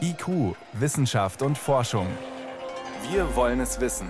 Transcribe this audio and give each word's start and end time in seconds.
IQ, 0.00 0.56
Wissenschaft 0.72 1.42
und 1.42 1.56
Forschung. 1.56 2.06
Wir 3.10 3.34
wollen 3.36 3.60
es 3.60 3.80
wissen. 3.80 4.08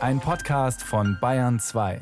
Ein 0.00 0.20
Podcast 0.20 0.82
von 0.82 1.18
Bayern 1.20 1.58
2. 1.58 2.00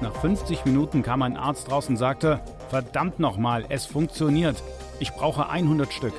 Nach 0.00 0.14
50 0.14 0.64
Minuten 0.64 1.02
kam 1.02 1.22
ein 1.22 1.36
Arzt 1.36 1.70
raus 1.70 1.88
und 1.88 1.96
sagte, 1.96 2.40
verdammt 2.68 3.18
nochmal, 3.18 3.64
es 3.68 3.86
funktioniert. 3.86 4.62
Ich 4.98 5.12
brauche 5.12 5.48
100 5.48 5.92
Stück. 5.92 6.14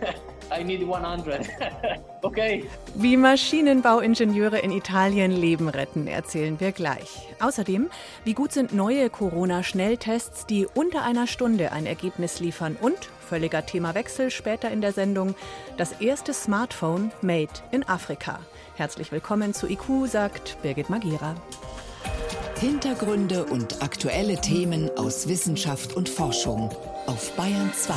okay. 2.22 2.64
Wie 2.94 3.16
Maschinenbauingenieure 3.16 4.58
in 4.58 4.72
Italien 4.72 5.30
Leben 5.30 5.68
retten, 5.68 6.06
erzählen 6.06 6.58
wir 6.60 6.72
gleich. 6.72 7.28
Außerdem, 7.40 7.88
wie 8.24 8.34
gut 8.34 8.52
sind 8.52 8.74
neue 8.74 9.10
Corona-Schnelltests, 9.10 10.46
die 10.46 10.66
unter 10.74 11.02
einer 11.02 11.26
Stunde 11.26 11.72
ein 11.72 11.86
Ergebnis 11.86 12.40
liefern 12.40 12.76
und, 12.80 13.08
völliger 13.28 13.64
Themawechsel 13.64 14.30
später 14.30 14.70
in 14.70 14.80
der 14.80 14.92
Sendung, 14.92 15.34
das 15.76 15.92
erste 16.00 16.34
Smartphone 16.34 17.12
made 17.22 17.52
in 17.70 17.88
Afrika. 17.88 18.40
Herzlich 18.74 19.12
willkommen 19.12 19.54
zu 19.54 19.68
IQ, 19.68 20.06
sagt 20.06 20.60
Birgit 20.62 20.90
Magira. 20.90 21.34
Hintergründe 22.60 23.44
und 23.44 23.82
aktuelle 23.82 24.38
Themen 24.40 24.90
aus 24.98 25.28
Wissenschaft 25.28 25.96
und 25.96 26.08
Forschung 26.08 26.70
auf 27.06 27.30
Bayern 27.36 27.72
2. 27.72 27.94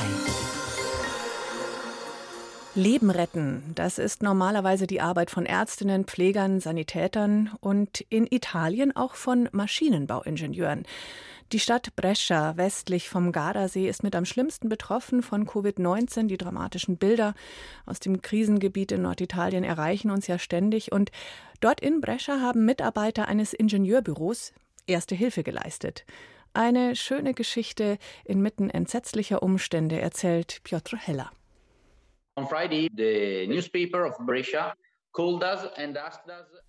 Leben 2.75 3.11
retten, 3.11 3.71
das 3.75 3.99
ist 3.99 4.23
normalerweise 4.23 4.87
die 4.87 4.99
Arbeit 4.99 5.29
von 5.29 5.45
Ärztinnen, 5.45 6.05
Pflegern, 6.05 6.59
Sanitätern 6.59 7.51
und 7.59 8.01
in 8.09 8.25
Italien 8.25 8.95
auch 8.95 9.13
von 9.13 9.47
Maschinenbauingenieuren. 9.51 10.83
Die 11.51 11.59
Stadt 11.59 11.95
Brescia 11.95 12.57
westlich 12.57 13.09
vom 13.09 13.31
Gardasee 13.31 13.87
ist 13.87 14.01
mit 14.01 14.15
am 14.15 14.25
schlimmsten 14.25 14.69
betroffen 14.69 15.21
von 15.21 15.45
Covid-19. 15.45 16.25
Die 16.25 16.37
dramatischen 16.37 16.97
Bilder 16.97 17.35
aus 17.85 17.99
dem 17.99 18.23
Krisengebiet 18.23 18.91
in 18.91 19.03
Norditalien 19.03 19.63
erreichen 19.63 20.09
uns 20.09 20.25
ja 20.25 20.39
ständig. 20.39 20.91
Und 20.91 21.11
dort 21.59 21.79
in 21.79 22.01
Brescia 22.01 22.41
haben 22.41 22.65
Mitarbeiter 22.65 23.27
eines 23.27 23.53
Ingenieurbüros 23.53 24.51
erste 24.87 25.13
Hilfe 25.13 25.43
geleistet. 25.43 26.05
Eine 26.53 26.95
schöne 26.95 27.35
Geschichte 27.35 27.99
inmitten 28.25 28.71
entsetzlicher 28.71 29.43
Umstände 29.43 30.01
erzählt 30.01 30.61
Piotr 30.63 30.97
Heller. 30.97 31.31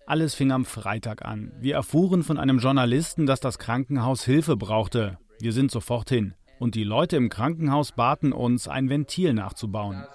Alles 0.05 0.35
fing 0.35 0.51
am 0.51 0.65
Freitag 0.65 1.25
an. 1.25 1.51
Wir 1.59 1.75
erfuhren 1.75 2.23
von 2.23 2.37
einem 2.37 2.59
Journalisten, 2.59 3.25
dass 3.25 3.39
das 3.39 3.57
Krankenhaus 3.57 4.23
Hilfe 4.25 4.55
brauchte. 4.55 5.17
Wir 5.39 5.51
sind 5.51 5.71
sofort 5.71 6.09
hin. 6.09 6.35
Und 6.59 6.75
die 6.75 6.83
Leute 6.83 7.17
im 7.17 7.29
Krankenhaus 7.29 7.91
baten 7.91 8.31
uns, 8.31 8.67
ein 8.67 8.89
Ventil 8.89 9.33
nachzubauen. 9.33 10.05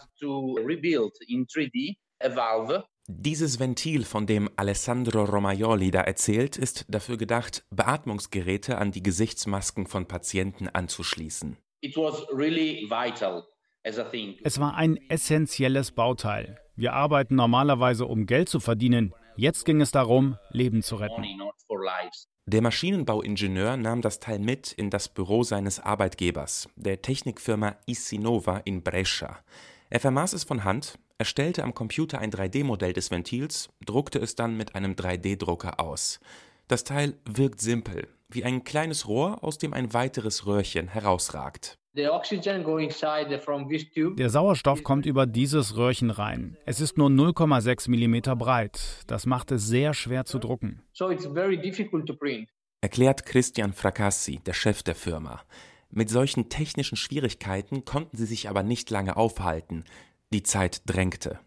Dieses 3.12 3.58
Ventil, 3.58 4.04
von 4.04 4.26
dem 4.26 4.48
Alessandro 4.54 5.24
Romaioli 5.24 5.90
da 5.90 6.02
erzählt, 6.02 6.56
ist 6.56 6.86
dafür 6.88 7.16
gedacht, 7.16 7.64
Beatmungsgeräte 7.70 8.78
an 8.78 8.92
die 8.92 9.02
Gesichtsmasken 9.02 9.86
von 9.86 10.06
Patienten 10.06 10.68
anzuschließen. 10.68 11.56
It 11.82 11.96
was 11.96 12.24
really 12.32 12.86
vital 12.88 13.42
es 13.83 14.61
war 14.61 14.75
ein 14.75 14.98
essentielles 15.09 15.92
Bauteil. 15.92 16.59
Wir 16.77 16.92
arbeiten 16.92 17.34
normalerweise, 17.34 18.06
um 18.06 18.27
Geld 18.27 18.48
zu 18.48 18.61
verdienen. 18.61 19.14
Jetzt 19.36 19.64
ging 19.64 19.81
es 19.81 19.91
darum, 19.91 20.36
Leben 20.50 20.83
zu 20.83 20.97
retten. 20.97 21.25
Der 22.47 22.62
Maschinenbauingenieur 22.62 23.77
nahm 23.77 24.03
das 24.03 24.19
Teil 24.19 24.39
mit 24.39 24.73
in 24.73 24.91
das 24.91 25.08
Büro 25.08 25.45
seines 25.45 25.81
Arbeitgebers, 25.81 26.69
der 26.77 27.01
Technikfirma 27.01 27.77
Isinova 27.86 28.58
in 28.64 28.83
Brescia. 28.83 29.39
Er 29.89 30.01
vermaß 30.01 30.34
es 30.34 30.45
von 30.45 30.64
Hand, 30.64 30.98
erstellte 31.19 31.64
am 31.64 31.75
Computer 31.75 32.19
ein 32.19 32.31
3D-Modell 32.31 32.92
des 32.92 33.11
Ventils, 33.11 33.70
druckte 33.85 34.19
es 34.19 34.35
dann 34.35 34.57
mit 34.57 34.74
einem 34.74 34.92
3D-Drucker 34.92 35.80
aus. 35.80 36.20
Das 36.69 36.85
Teil 36.85 37.14
wirkt 37.24 37.61
simpel, 37.61 38.08
wie 38.29 38.45
ein 38.45 38.64
kleines 38.64 39.08
Rohr, 39.08 39.42
aus 39.42 39.58
dem 39.58 39.73
ein 39.73 39.92
weiteres 39.92 40.46
Röhrchen 40.46 40.89
herausragt. 40.89 41.80
Der 44.17 44.30
Sauerstoff 44.30 44.84
kommt 44.84 45.06
über 45.06 45.27
dieses 45.27 45.77
Röhrchen 45.77 46.11
rein. 46.11 46.56
Es 46.64 46.80
ist 46.80 46.96
nur 46.96 47.08
0,6 47.08 47.90
mm 47.90 48.39
breit. 48.39 49.02
Das 49.08 49.27
macht 49.27 49.51
es 49.51 49.67
sehr 49.67 49.92
schwer 49.92 50.24
zu 50.24 50.39
drucken. 50.39 50.83
Erklärt 52.80 53.27
Christian 53.27 53.73
Fracassi, 53.73 54.39
der 54.46 54.52
Chef 54.52 54.84
der 54.84 54.95
Firma. 54.95 55.40
Mit 55.90 56.08
solchen 56.08 56.48
technischen 56.48 56.95
Schwierigkeiten 56.96 57.84
konnten 57.84 58.17
sie 58.17 58.27
sich 58.27 58.48
aber 58.48 58.62
nicht 58.62 58.89
lange 58.90 59.17
aufhalten. 59.17 59.84
Die 60.33 60.45
Zeit 60.45 60.83
drängte. 60.86 61.40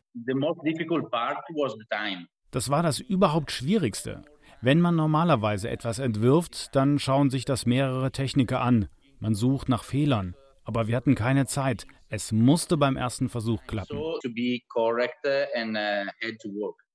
Das 2.52 2.70
war 2.70 2.84
das 2.84 3.00
überhaupt 3.00 3.52
Schwierigste. 3.52 4.24
Wenn 4.60 4.82
man 4.82 4.98
normalerweise 4.98 5.70
etwas 5.70 6.00
entwirft, 6.00 6.76
dann 6.76 7.00
schauen 7.00 7.30
sich 7.30 7.46
das 7.46 7.66
mehrere 7.66 8.12
Techniker 8.12 8.60
an. 8.60 8.90
Man 9.24 9.36
sucht 9.36 9.70
nach 9.70 9.86
Fehlern. 9.86 10.36
Aber 10.66 10.88
wir 10.88 10.98
hatten 10.98 11.16
keine 11.16 11.46
Zeit. 11.46 11.88
Es 12.10 12.34
musste 12.34 12.76
beim 12.76 12.98
ersten 12.98 13.30
Versuch 13.30 13.64
klappen. 13.68 13.98
Uh, 13.98 14.20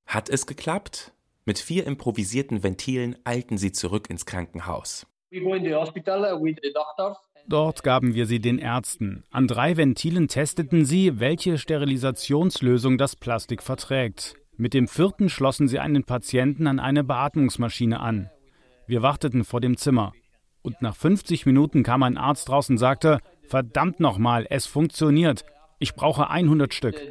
Hat 0.07 0.29
es 0.29 0.47
geklappt? 0.47 1.15
Mit 1.47 1.59
vier 1.59 1.87
improvisierten 1.87 2.63
Ventilen 2.63 3.17
eilten 3.25 3.57
sie 3.57 3.73
zurück 3.73 4.11
ins 4.11 4.27
Krankenhaus. 4.27 5.07
Uh, 5.33 5.59
Dort 7.49 7.83
gaben 7.83 8.15
wir 8.15 8.27
sie 8.27 8.41
den 8.41 8.59
Ärzten. 8.59 9.25
An 9.31 9.47
drei 9.47 9.79
Ventilen 9.79 10.29
testeten 10.29 10.85
sie, 10.85 11.19
welche 11.21 11.57
Sterilisationslösung 11.57 12.99
das 12.99 13.17
Plastik 13.17 13.63
verträgt. 13.63 14.35
Mit 14.59 14.75
dem 14.75 14.87
vierten 14.87 15.31
schlossen 15.31 15.67
sie 15.67 15.79
einen 15.79 16.05
Patienten 16.05 16.67
an 16.67 16.79
eine 16.79 17.05
Beatmungsmaschine 17.05 18.01
an. 18.01 18.29
Wir 18.87 19.01
warteten 19.01 19.45
vor 19.45 19.63
dem 19.63 19.79
Zimmer. 19.79 20.13
Und 20.63 20.83
nach 20.83 20.97
50 20.97 21.47
Minuten 21.47 21.83
kam 21.83 22.03
ein 22.03 22.17
Arzt 22.17 22.51
raus 22.51 22.69
und 22.71 22.79
sagte, 22.79 23.19
verdammt 23.47 24.01
nochmal, 24.01 24.47
es 24.51 24.67
funktioniert. 24.67 25.45
Ich 25.79 25.95
brauche 25.95 26.29
100 26.29 26.75
Stück. 26.75 26.97
Oh, 26.97 27.11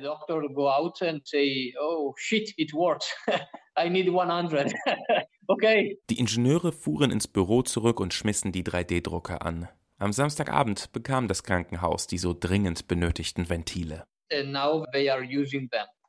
okay. 5.47 5.99
Die 6.09 6.19
Ingenieure 6.19 6.71
fuhren 6.71 7.11
ins 7.11 7.27
Büro 7.27 7.61
zurück 7.61 7.99
und 7.99 8.13
schmissen 8.13 8.51
die 8.51 8.63
3D-Drucker 8.63 9.45
an. 9.45 9.69
Am 9.99 10.11
Samstagabend 10.11 10.91
bekam 10.91 11.27
das 11.27 11.43
Krankenhaus 11.43 12.07
die 12.07 12.17
so 12.17 12.35
dringend 12.37 12.87
benötigten 12.87 13.49
Ventile. 13.49 14.03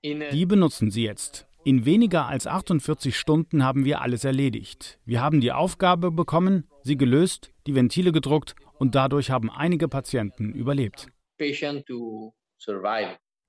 Die 0.02 0.46
benutzen 0.46 0.90
sie 0.90 1.04
jetzt. 1.04 1.47
In 1.64 1.84
weniger 1.84 2.26
als 2.26 2.46
48 2.46 3.16
Stunden 3.16 3.64
haben 3.64 3.84
wir 3.84 4.00
alles 4.00 4.24
erledigt. 4.24 4.98
Wir 5.04 5.20
haben 5.20 5.40
die 5.40 5.52
Aufgabe 5.52 6.10
bekommen, 6.10 6.68
sie 6.82 6.96
gelöst, 6.96 7.52
die 7.66 7.74
Ventile 7.74 8.12
gedruckt 8.12 8.54
und 8.78 8.94
dadurch 8.94 9.30
haben 9.30 9.50
einige 9.50 9.88
Patienten 9.88 10.52
überlebt. 10.52 11.08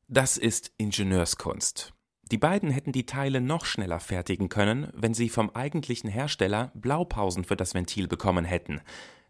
Das 0.08 0.38
ist 0.38 0.74
Ingenieurskunst. 0.78 1.94
Die 2.32 2.38
beiden 2.38 2.70
hätten 2.70 2.92
die 2.92 3.06
Teile 3.06 3.42
noch 3.42 3.66
schneller 3.66 4.00
fertigen 4.00 4.50
können, 4.50 4.92
wenn 4.94 5.14
sie 5.14 5.30
vom 5.30 5.50
eigentlichen 5.52 6.10
Hersteller 6.10 6.72
Blaupausen 6.76 7.44
für 7.44 7.56
das 7.56 7.74
Ventil 7.74 8.08
bekommen 8.08 8.46
hätten. 8.46 8.82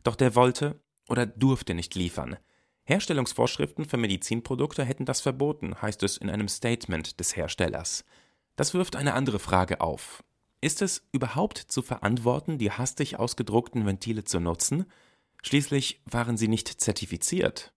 Doch 0.04 0.16
der 0.16 0.36
wollte 0.36 0.82
oder 1.08 1.26
durfte 1.26 1.74
nicht 1.74 1.96
liefern. 1.96 2.38
Herstellungsvorschriften 2.84 3.86
für 3.86 3.98
Medizinprodukte 3.98 4.84
hätten 4.84 5.06
das 5.06 5.22
verboten, 5.22 5.82
heißt 5.82 6.02
es 6.04 6.18
in 6.18 6.30
einem 6.30 6.48
Statement 6.48 7.20
des 7.20 7.36
Herstellers. 7.36 8.04
Das 8.60 8.74
wirft 8.74 8.98
eine 8.98 9.14
andere 9.14 9.40
Frage 9.40 9.80
auf. 9.80 10.22
Ist 10.60 10.82
es 10.82 11.08
überhaupt 11.14 11.60
zu 11.60 11.82
verantworten, 11.82 12.58
die 12.58 12.72
hastig 12.72 13.18
ausgedruckten 13.18 13.86
Ventile 13.86 14.26
zu 14.26 14.42
nutzen? 14.42 14.84
Schließlich 15.44 16.02
waren 16.04 16.36
sie 16.36 16.50
nicht 16.50 16.68
zertifiziert. 16.68 17.72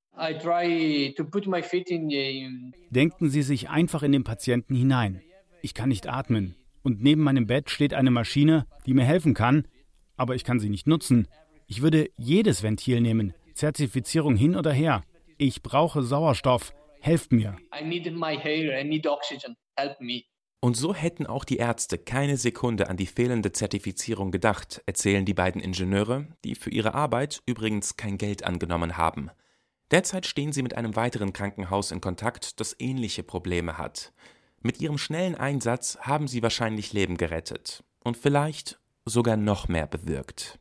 Denken 2.90 3.30
Sie 3.30 3.42
sich 3.42 3.70
einfach 3.70 4.02
in 4.02 4.10
den 4.10 4.24
Patienten 4.24 4.74
hinein. 4.74 5.22
Ich 5.60 5.74
kann 5.74 5.88
nicht 5.88 6.08
atmen. 6.08 6.56
Und 6.82 7.00
neben 7.00 7.22
meinem 7.22 7.46
Bett 7.46 7.70
steht 7.70 7.94
eine 7.94 8.10
Maschine, 8.10 8.66
die 8.84 8.94
mir 8.94 9.04
helfen 9.04 9.34
kann, 9.34 9.68
aber 10.16 10.34
ich 10.34 10.42
kann 10.42 10.58
sie 10.58 10.68
nicht 10.68 10.88
nutzen. 10.88 11.28
Ich 11.68 11.80
würde 11.80 12.10
jedes 12.16 12.64
Ventil 12.64 13.00
nehmen, 13.00 13.34
Zertifizierung 13.54 14.34
hin 14.34 14.56
oder 14.56 14.72
her. 14.72 15.04
Ich 15.38 15.62
brauche 15.62 16.02
Sauerstoff. 16.02 16.74
Helft 16.98 17.30
mir. 17.30 17.56
Und 20.64 20.76
so 20.76 20.94
hätten 20.94 21.26
auch 21.26 21.42
die 21.44 21.56
Ärzte 21.56 21.98
keine 21.98 22.36
Sekunde 22.36 22.88
an 22.88 22.96
die 22.96 23.06
fehlende 23.06 23.50
Zertifizierung 23.50 24.30
gedacht, 24.30 24.80
erzählen 24.86 25.24
die 25.24 25.34
beiden 25.34 25.60
Ingenieure, 25.60 26.28
die 26.44 26.54
für 26.54 26.70
ihre 26.70 26.94
Arbeit 26.94 27.42
übrigens 27.46 27.96
kein 27.96 28.16
Geld 28.16 28.44
angenommen 28.44 28.96
haben. 28.96 29.32
Derzeit 29.90 30.24
stehen 30.24 30.52
sie 30.52 30.62
mit 30.62 30.76
einem 30.76 30.94
weiteren 30.94 31.32
Krankenhaus 31.32 31.90
in 31.90 32.00
Kontakt, 32.00 32.60
das 32.60 32.76
ähnliche 32.78 33.24
Probleme 33.24 33.76
hat. 33.76 34.12
Mit 34.60 34.80
ihrem 34.80 34.98
schnellen 34.98 35.34
Einsatz 35.34 35.98
haben 36.00 36.28
sie 36.28 36.44
wahrscheinlich 36.44 36.92
Leben 36.92 37.16
gerettet 37.16 37.82
und 38.04 38.16
vielleicht 38.16 38.78
sogar 39.04 39.36
noch 39.36 39.66
mehr 39.66 39.88
bewirkt. 39.88 40.60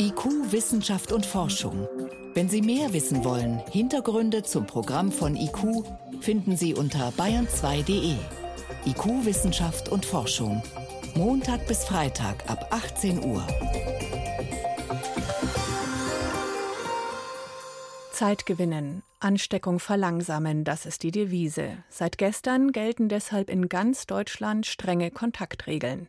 IQ, 0.00 0.52
Wissenschaft 0.52 1.10
und 1.10 1.26
Forschung. 1.26 1.88
Wenn 2.32 2.48
Sie 2.48 2.62
mehr 2.62 2.92
wissen 2.92 3.24
wollen, 3.24 3.60
Hintergründe 3.72 4.44
zum 4.44 4.64
Programm 4.64 5.10
von 5.10 5.34
IQ 5.34 5.84
finden 6.20 6.56
Sie 6.56 6.72
unter 6.72 7.08
bayern2.de. 7.10 8.14
IQ, 8.86 9.24
Wissenschaft 9.24 9.88
und 9.88 10.06
Forschung. 10.06 10.62
Montag 11.16 11.66
bis 11.66 11.84
Freitag 11.84 12.48
ab 12.48 12.68
18 12.70 13.24
Uhr. 13.24 13.44
Zeit 18.12 18.46
gewinnen, 18.46 19.02
Ansteckung 19.18 19.80
verlangsamen, 19.80 20.62
das 20.62 20.86
ist 20.86 21.02
die 21.02 21.10
Devise. 21.10 21.78
Seit 21.88 22.18
gestern 22.18 22.70
gelten 22.70 23.08
deshalb 23.08 23.50
in 23.50 23.68
ganz 23.68 24.06
Deutschland 24.06 24.66
strenge 24.66 25.10
Kontaktregeln. 25.10 26.08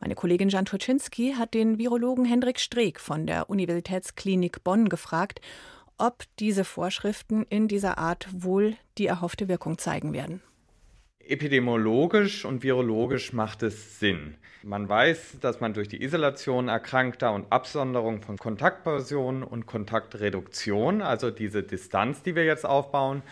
Meine 0.00 0.14
Kollegin 0.14 0.50
Jan 0.50 0.66
Turczynski 0.66 1.34
hat 1.38 1.54
den 1.54 1.78
Virologen 1.78 2.24
Hendrik 2.24 2.60
Streeck 2.60 3.00
von 3.00 3.26
der 3.26 3.48
Universitätsklinik 3.48 4.62
Bonn 4.62 4.88
gefragt, 4.88 5.40
ob 5.98 6.24
diese 6.38 6.64
Vorschriften 6.64 7.46
in 7.48 7.68
dieser 7.68 7.98
Art 7.98 8.28
wohl 8.32 8.76
die 8.98 9.06
erhoffte 9.06 9.48
Wirkung 9.48 9.78
zeigen 9.78 10.12
werden. 10.12 10.42
Epidemiologisch 11.20 12.44
und 12.44 12.62
virologisch 12.62 13.32
macht 13.32 13.62
es 13.62 13.98
Sinn. 13.98 14.36
Man 14.62 14.88
weiß, 14.88 15.38
dass 15.40 15.60
man 15.60 15.74
durch 15.74 15.88
die 15.88 16.02
Isolation 16.02 16.68
Erkrankter 16.68 17.32
und 17.32 17.50
Absonderung 17.50 18.22
von 18.22 18.36
Kontaktpersonen 18.36 19.42
und 19.42 19.66
Kontaktreduktion, 19.66 21.02
also 21.02 21.30
diese 21.30 21.62
Distanz, 21.62 22.22
die 22.22 22.36
wir 22.36 22.44
jetzt 22.44 22.64
aufbauen, 22.64 23.22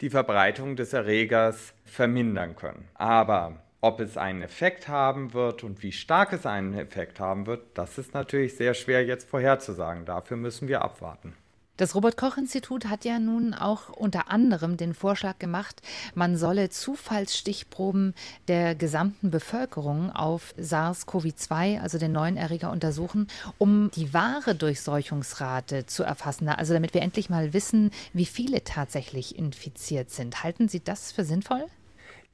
die 0.00 0.10
Verbreitung 0.10 0.76
des 0.76 0.92
Erregers 0.92 1.74
vermindern 1.84 2.54
können. 2.56 2.88
Aber 2.94 3.62
ob 3.80 4.00
es 4.00 4.16
einen 4.16 4.42
Effekt 4.42 4.88
haben 4.88 5.32
wird 5.32 5.64
und 5.64 5.82
wie 5.82 5.92
stark 5.92 6.32
es 6.32 6.46
einen 6.46 6.74
Effekt 6.74 7.20
haben 7.20 7.46
wird, 7.46 7.62
das 7.74 7.98
ist 7.98 8.14
natürlich 8.14 8.56
sehr 8.56 8.74
schwer 8.74 9.04
jetzt 9.04 9.28
vorherzusagen. 9.28 10.04
Dafür 10.04 10.36
müssen 10.36 10.68
wir 10.68 10.82
abwarten. 10.82 11.34
Das 11.80 11.94
Robert 11.94 12.18
Koch 12.18 12.36
Institut 12.36 12.90
hat 12.90 13.06
ja 13.06 13.18
nun 13.18 13.54
auch 13.54 13.88
unter 13.88 14.30
anderem 14.30 14.76
den 14.76 14.92
Vorschlag 14.92 15.38
gemacht, 15.38 15.80
man 16.14 16.36
solle 16.36 16.68
Zufallsstichproben 16.68 18.12
der 18.48 18.74
gesamten 18.74 19.30
Bevölkerung 19.30 20.12
auf 20.12 20.52
SARS-CoV-2, 20.58 21.80
also 21.80 21.96
den 21.96 22.12
neuen 22.12 22.36
Erreger, 22.36 22.70
untersuchen, 22.70 23.28
um 23.56 23.90
die 23.92 24.12
wahre 24.12 24.54
Durchseuchungsrate 24.54 25.86
zu 25.86 26.02
erfassen. 26.02 26.50
Also 26.50 26.74
damit 26.74 26.92
wir 26.92 27.00
endlich 27.00 27.30
mal 27.30 27.54
wissen, 27.54 27.92
wie 28.12 28.26
viele 28.26 28.62
tatsächlich 28.62 29.38
infiziert 29.38 30.10
sind. 30.10 30.44
Halten 30.44 30.68
Sie 30.68 30.84
das 30.84 31.12
für 31.12 31.24
sinnvoll? 31.24 31.64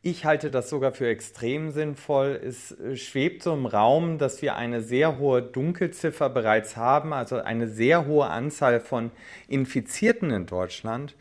Ich 0.07 0.25
halte 0.25 0.53
das 0.53 0.71
sogar 0.71 0.93
für 0.93 1.09
extrem 1.09 1.73
sinnvoll. 1.73 2.41
Es 2.41 2.71
äh, 2.71 2.95
schwebt 2.95 3.43
so 3.43 3.53
im 3.53 3.67
Raum, 3.67 4.19
dass 4.19 4.41
wir 4.41 4.55
eine 4.55 4.81
sehr 4.81 5.19
hohe 5.19 5.43
Dunkelziffer 5.43 6.31
bereits 6.31 6.77
haben, 6.77 7.13
also 7.13 7.39
eine 7.39 7.67
sehr 7.67 8.07
hohe 8.07 8.29
Anzahl 8.29 8.79
von 8.79 9.11
Infizierten 9.49 10.31
in 10.31 10.47
Deutschland. 10.47 11.17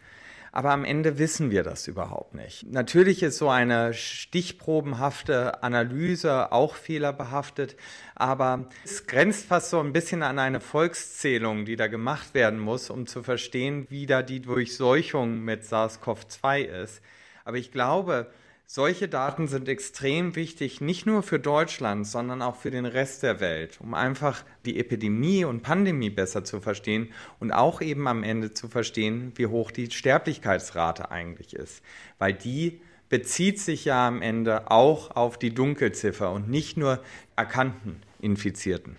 Aber 0.51 0.69
am 0.69 0.85
Ende 0.85 1.17
wissen 1.17 1.49
wir 1.49 1.63
das 1.63 1.87
überhaupt 1.87 2.35
nicht. 2.35 2.71
Natürlich 2.71 3.23
ist 3.23 3.39
so 3.39 3.49
eine 3.49 3.95
stichprobenhafte 3.95 5.63
Analyse 5.63 6.51
auch 6.51 6.75
fehlerbehaftet, 6.75 7.77
aber 8.13 8.69
es 8.83 9.07
grenzt 9.07 9.47
fast 9.47 9.71
so 9.71 9.79
ein 9.79 9.93
bisschen 9.93 10.21
an 10.21 10.37
eine 10.37 10.59
Volkszählung, 10.61 11.65
die 11.65 11.75
da 11.75 11.87
gemacht 11.87 12.35
werden 12.35 12.59
muss, 12.59 12.91
um 12.91 13.07
zu 13.07 13.23
verstehen, 13.23 13.87
wie 13.89 14.05
da 14.05 14.21
die 14.21 14.41
Durchseuchung 14.41 15.39
mit 15.39 15.63
SARS-CoV-2 15.63 16.65
ist. 16.83 17.01
Aber 17.45 17.57
ich 17.57 17.71
glaube, 17.71 18.27
solche 18.67 19.07
Daten 19.07 19.47
sind 19.47 19.69
extrem 19.69 20.35
wichtig, 20.35 20.81
nicht 20.81 21.05
nur 21.05 21.23
für 21.23 21.39
Deutschland, 21.39 22.07
sondern 22.07 22.41
auch 22.41 22.55
für 22.55 22.71
den 22.71 22.85
Rest 22.85 23.23
der 23.23 23.39
Welt, 23.39 23.79
um 23.79 23.93
einfach 23.93 24.43
die 24.65 24.79
Epidemie 24.79 25.45
und 25.45 25.61
Pandemie 25.61 26.09
besser 26.09 26.43
zu 26.43 26.61
verstehen 26.61 27.09
und 27.39 27.51
auch 27.51 27.81
eben 27.81 28.07
am 28.07 28.23
Ende 28.23 28.53
zu 28.53 28.67
verstehen, 28.67 29.31
wie 29.35 29.47
hoch 29.47 29.71
die 29.71 29.91
Sterblichkeitsrate 29.91 31.11
eigentlich 31.11 31.53
ist. 31.53 31.81
Weil 32.17 32.33
die 32.33 32.81
bezieht 33.09 33.59
sich 33.59 33.85
ja 33.85 34.07
am 34.07 34.21
Ende 34.21 34.71
auch 34.71 35.11
auf 35.11 35.37
die 35.37 35.53
Dunkelziffer 35.53 36.31
und 36.31 36.49
nicht 36.49 36.75
nur 36.75 37.03
erkannten 37.35 38.01
Infizierten. 38.19 38.97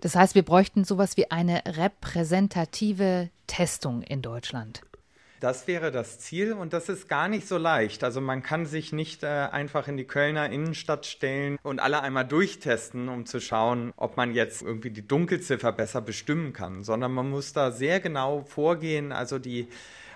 Das 0.00 0.16
heißt, 0.16 0.34
wir 0.34 0.42
bräuchten 0.42 0.84
sowas 0.84 1.16
wie 1.16 1.30
eine 1.30 1.62
repräsentative 1.64 3.30
Testung 3.46 4.02
in 4.02 4.22
Deutschland. 4.22 4.82
Das 5.42 5.66
wäre 5.66 5.90
das 5.90 6.20
Ziel 6.20 6.52
und 6.52 6.72
das 6.72 6.88
ist 6.88 7.08
gar 7.08 7.26
nicht 7.26 7.48
so 7.48 7.58
leicht. 7.58 8.04
Also 8.04 8.20
man 8.20 8.44
kann 8.44 8.64
sich 8.64 8.92
nicht 8.92 9.24
äh, 9.24 9.26
einfach 9.26 9.88
in 9.88 9.96
die 9.96 10.04
Kölner 10.04 10.48
Innenstadt 10.50 11.04
stellen 11.04 11.58
und 11.64 11.80
alle 11.80 12.00
einmal 12.00 12.24
durchtesten, 12.24 13.08
um 13.08 13.26
zu 13.26 13.40
schauen, 13.40 13.92
ob 13.96 14.16
man 14.16 14.34
jetzt 14.34 14.62
irgendwie 14.62 14.90
die 14.90 15.04
Dunkelziffer 15.04 15.72
besser 15.72 16.00
bestimmen 16.00 16.52
kann, 16.52 16.84
sondern 16.84 17.10
man 17.10 17.28
muss 17.28 17.52
da 17.52 17.72
sehr 17.72 17.98
genau 17.98 18.44
vorgehen, 18.44 19.10
also 19.10 19.40
die 19.40 19.66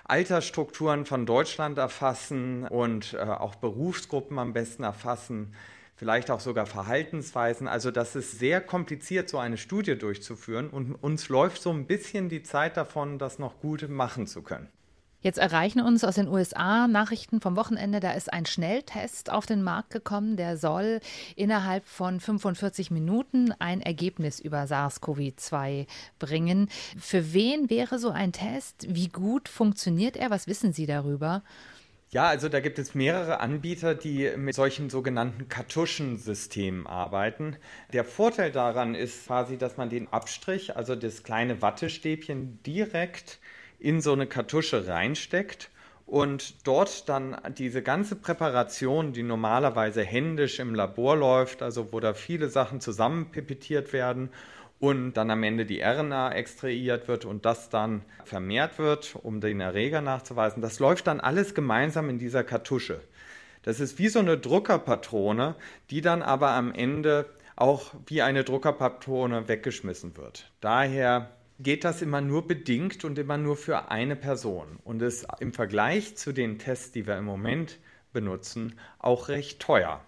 Altersstrukturen 0.05 1.05
von 1.05 1.25
Deutschland 1.25 1.77
erfassen 1.77 2.65
und 2.65 3.13
äh, 3.13 3.17
auch 3.17 3.55
Berufsgruppen 3.55 4.39
am 4.39 4.53
besten 4.53 4.83
erfassen 4.83 5.53
vielleicht 5.97 6.31
auch 6.31 6.39
sogar 6.39 6.67
Verhaltensweisen. 6.67 7.67
Also 7.67 7.91
das 7.91 8.15
ist 8.15 8.39
sehr 8.39 8.61
kompliziert, 8.61 9.27
so 9.29 9.39
eine 9.39 9.57
Studie 9.57 9.97
durchzuführen 9.97 10.69
und 10.69 10.93
uns 10.93 11.27
läuft 11.27 11.61
so 11.61 11.71
ein 11.71 11.85
bisschen 11.85 12.29
die 12.29 12.43
Zeit 12.43 12.77
davon, 12.77 13.17
das 13.17 13.39
noch 13.39 13.59
gut 13.59 13.89
machen 13.89 14.27
zu 14.27 14.43
können. 14.43 14.69
Jetzt 15.19 15.39
erreichen 15.39 15.81
uns 15.81 16.03
aus 16.03 16.15
den 16.15 16.27
USA 16.27 16.87
Nachrichten 16.87 17.41
vom 17.41 17.55
Wochenende, 17.55 17.99
da 17.99 18.11
ist 18.11 18.31
ein 18.31 18.45
Schnelltest 18.45 19.31
auf 19.31 19.47
den 19.47 19.63
Markt 19.63 19.89
gekommen, 19.89 20.37
der 20.37 20.57
soll 20.57 20.99
innerhalb 21.35 21.87
von 21.87 22.19
45 22.19 22.91
Minuten 22.91 23.51
ein 23.57 23.81
Ergebnis 23.81 24.39
über 24.39 24.65
SARS-CoV-2 24.65 25.87
bringen. 26.19 26.69
Für 26.99 27.33
wen 27.33 27.71
wäre 27.71 27.97
so 27.97 28.11
ein 28.11 28.31
Test? 28.31 28.85
Wie 28.89 29.07
gut 29.07 29.49
funktioniert 29.49 30.17
er? 30.17 30.29
Was 30.29 30.45
wissen 30.45 30.71
Sie 30.71 30.85
darüber? 30.85 31.41
Ja, 32.09 32.27
also 32.27 32.47
da 32.47 32.61
gibt 32.61 32.79
es 32.79 32.95
mehrere 32.95 33.41
Anbieter, 33.41 33.93
die 33.93 34.31
mit 34.37 34.55
solchen 34.55 34.89
sogenannten 34.89 35.49
Kartuschensystemen 35.49 36.87
arbeiten. 36.87 37.57
Der 37.91 38.05
Vorteil 38.05 38.51
daran 38.51 38.95
ist 38.95 39.25
quasi, 39.25 39.57
dass 39.57 39.75
man 39.75 39.89
den 39.89 40.07
Abstrich, 40.13 40.77
also 40.77 40.95
das 40.95 41.23
kleine 41.23 41.61
Wattestäbchen, 41.61 42.63
direkt 42.63 43.39
in 43.79 44.01
so 44.01 44.13
eine 44.13 44.27
Kartusche 44.27 44.87
reinsteckt 44.87 45.69
und 46.05 46.65
dort 46.65 47.09
dann 47.09 47.37
diese 47.57 47.83
ganze 47.83 48.15
Präparation, 48.15 49.11
die 49.11 49.23
normalerweise 49.23 50.03
händisch 50.03 50.59
im 50.59 50.73
Labor 50.73 51.17
läuft, 51.17 51.61
also 51.61 51.91
wo 51.91 51.99
da 51.99 52.13
viele 52.13 52.49
Sachen 52.49 52.79
zusammenpipettiert 52.79 53.91
werden 53.93 54.29
und 54.79 55.13
dann 55.13 55.31
am 55.31 55.43
Ende 55.43 55.65
die 55.65 55.81
RNA 55.81 56.33
extrahiert 56.33 57.07
wird 57.07 57.25
und 57.25 57.45
das 57.45 57.69
dann 57.69 58.03
vermehrt 58.23 58.77
wird, 58.79 59.17
um 59.21 59.41
den 59.41 59.59
Erreger 59.59 60.01
nachzuweisen, 60.01 60.61
das 60.61 60.79
läuft 60.79 61.07
dann 61.07 61.19
alles 61.19 61.53
gemeinsam 61.53 62.09
in 62.09 62.19
dieser 62.19 62.43
Kartusche. 62.43 63.01
Das 63.63 63.79
ist 63.79 63.99
wie 63.99 64.07
so 64.07 64.19
eine 64.19 64.37
Druckerpatrone, 64.37 65.55
die 65.89 66.01
dann 66.01 66.21
aber 66.21 66.51
am 66.51 66.71
Ende 66.71 67.25
auch 67.57 67.93
wie 68.05 68.21
eine 68.21 68.43
Druckerpatrone 68.43 69.47
weggeschmissen 69.49 70.15
wird. 70.15 70.51
Daher 70.61 71.31
geht 71.59 71.83
das 71.83 72.01
immer 72.01 72.21
nur 72.21 72.47
bedingt 72.47 73.03
und 73.03 73.17
immer 73.17 73.37
nur 73.37 73.55
für 73.55 73.89
eine 73.89 74.15
Person 74.15 74.79
und 74.83 75.01
ist 75.01 75.25
im 75.39 75.53
Vergleich 75.53 76.15
zu 76.15 76.31
den 76.31 76.59
Tests, 76.59 76.91
die 76.91 77.07
wir 77.07 77.17
im 77.17 77.25
Moment 77.25 77.79
benutzen, 78.13 78.79
auch 78.99 79.29
recht 79.29 79.59
teuer. 79.59 80.01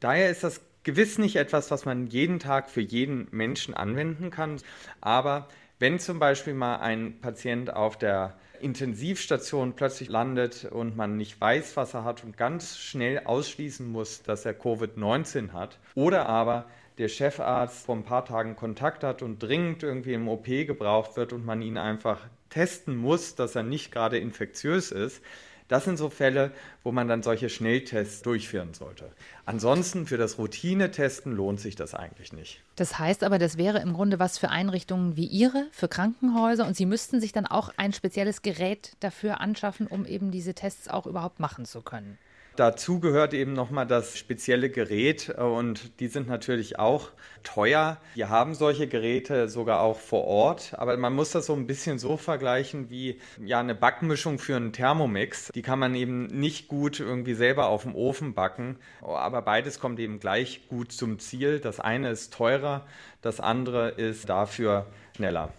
Daher 0.00 0.30
ist 0.30 0.44
das 0.44 0.60
gewiss 0.82 1.18
nicht 1.18 1.36
etwas, 1.36 1.70
was 1.70 1.84
man 1.84 2.06
jeden 2.06 2.38
Tag 2.38 2.70
für 2.70 2.80
jeden 2.80 3.28
Menschen 3.30 3.74
anwenden 3.74 4.30
kann, 4.30 4.60
aber 5.00 5.48
wenn 5.78 5.98
zum 5.98 6.18
Beispiel 6.18 6.54
mal 6.54 6.76
ein 6.76 7.20
Patient 7.20 7.72
auf 7.72 7.98
der 7.98 8.36
Intensivstation 8.60 9.74
plötzlich 9.74 10.08
landet 10.08 10.64
und 10.64 10.96
man 10.96 11.16
nicht 11.16 11.40
weiß, 11.40 11.76
was 11.76 11.94
er 11.94 12.04
hat 12.04 12.24
und 12.24 12.36
ganz 12.36 12.78
schnell 12.78 13.20
ausschließen 13.24 13.86
muss, 13.86 14.22
dass 14.22 14.44
er 14.44 14.58
Covid-19 14.58 15.52
hat, 15.52 15.78
oder 15.94 16.28
aber 16.28 16.66
der 16.98 17.08
Chefarzt 17.08 17.86
vor 17.86 17.96
ein 17.96 18.04
paar 18.04 18.24
Tagen 18.24 18.56
Kontakt 18.56 19.04
hat 19.04 19.22
und 19.22 19.42
dringend 19.42 19.82
irgendwie 19.82 20.14
im 20.14 20.28
OP 20.28 20.46
gebraucht 20.46 21.16
wird 21.16 21.32
und 21.32 21.44
man 21.44 21.62
ihn 21.62 21.76
einfach 21.76 22.20
testen 22.50 22.96
muss, 22.96 23.34
dass 23.34 23.54
er 23.54 23.62
nicht 23.62 23.92
gerade 23.92 24.18
infektiös 24.18 24.92
ist, 24.92 25.20
das 25.68 25.84
sind 25.84 25.96
so 25.96 26.10
Fälle, 26.10 26.52
wo 26.84 26.92
man 26.92 27.08
dann 27.08 27.24
solche 27.24 27.48
Schnelltests 27.48 28.22
durchführen 28.22 28.72
sollte. 28.72 29.10
Ansonsten 29.46 30.06
für 30.06 30.16
das 30.16 30.38
Routinetesten 30.38 31.32
lohnt 31.32 31.60
sich 31.60 31.74
das 31.74 31.92
eigentlich 31.92 32.32
nicht. 32.32 32.62
Das 32.76 33.00
heißt 33.00 33.24
aber, 33.24 33.38
das 33.38 33.58
wäre 33.58 33.80
im 33.80 33.92
Grunde 33.92 34.20
was 34.20 34.38
für 34.38 34.48
Einrichtungen 34.48 35.16
wie 35.16 35.26
Ihre, 35.26 35.66
für 35.72 35.88
Krankenhäuser 35.88 36.66
und 36.66 36.76
Sie 36.76 36.86
müssten 36.86 37.20
sich 37.20 37.32
dann 37.32 37.46
auch 37.46 37.72
ein 37.76 37.92
spezielles 37.92 38.42
Gerät 38.42 38.92
dafür 39.00 39.40
anschaffen, 39.40 39.88
um 39.88 40.06
eben 40.06 40.30
diese 40.30 40.54
Tests 40.54 40.86
auch 40.88 41.06
überhaupt 41.06 41.40
machen 41.40 41.64
zu 41.64 41.82
können. 41.82 42.16
Dazu 42.56 43.00
gehört 43.00 43.34
eben 43.34 43.52
nochmal 43.52 43.86
das 43.86 44.16
spezielle 44.16 44.70
Gerät 44.70 45.28
und 45.28 46.00
die 46.00 46.08
sind 46.08 46.26
natürlich 46.26 46.78
auch 46.78 47.10
teuer. 47.42 47.98
Wir 48.14 48.30
haben 48.30 48.54
solche 48.54 48.86
Geräte 48.86 49.50
sogar 49.50 49.80
auch 49.80 50.00
vor 50.00 50.24
Ort, 50.24 50.72
aber 50.78 50.96
man 50.96 51.14
muss 51.14 51.32
das 51.32 51.44
so 51.46 51.52
ein 51.52 51.66
bisschen 51.66 51.98
so 51.98 52.16
vergleichen 52.16 52.88
wie 52.88 53.20
ja 53.44 53.60
eine 53.60 53.74
Backmischung 53.74 54.38
für 54.38 54.56
einen 54.56 54.72
Thermomix. 54.72 55.52
Die 55.54 55.60
kann 55.60 55.78
man 55.78 55.94
eben 55.94 56.26
nicht 56.28 56.68
gut 56.68 56.98
irgendwie 56.98 57.34
selber 57.34 57.66
auf 57.66 57.82
dem 57.82 57.94
Ofen 57.94 58.32
backen, 58.32 58.76
aber 59.02 59.42
beides 59.42 59.78
kommt 59.78 60.00
eben 60.00 60.18
gleich 60.18 60.66
gut 60.68 60.92
zum 60.92 61.18
Ziel. 61.18 61.60
Das 61.60 61.78
eine 61.78 62.08
ist 62.10 62.32
teurer, 62.32 62.86
das 63.20 63.38
andere 63.38 63.90
ist 63.90 64.30
dafür 64.30 64.86
schneller. 65.14 65.52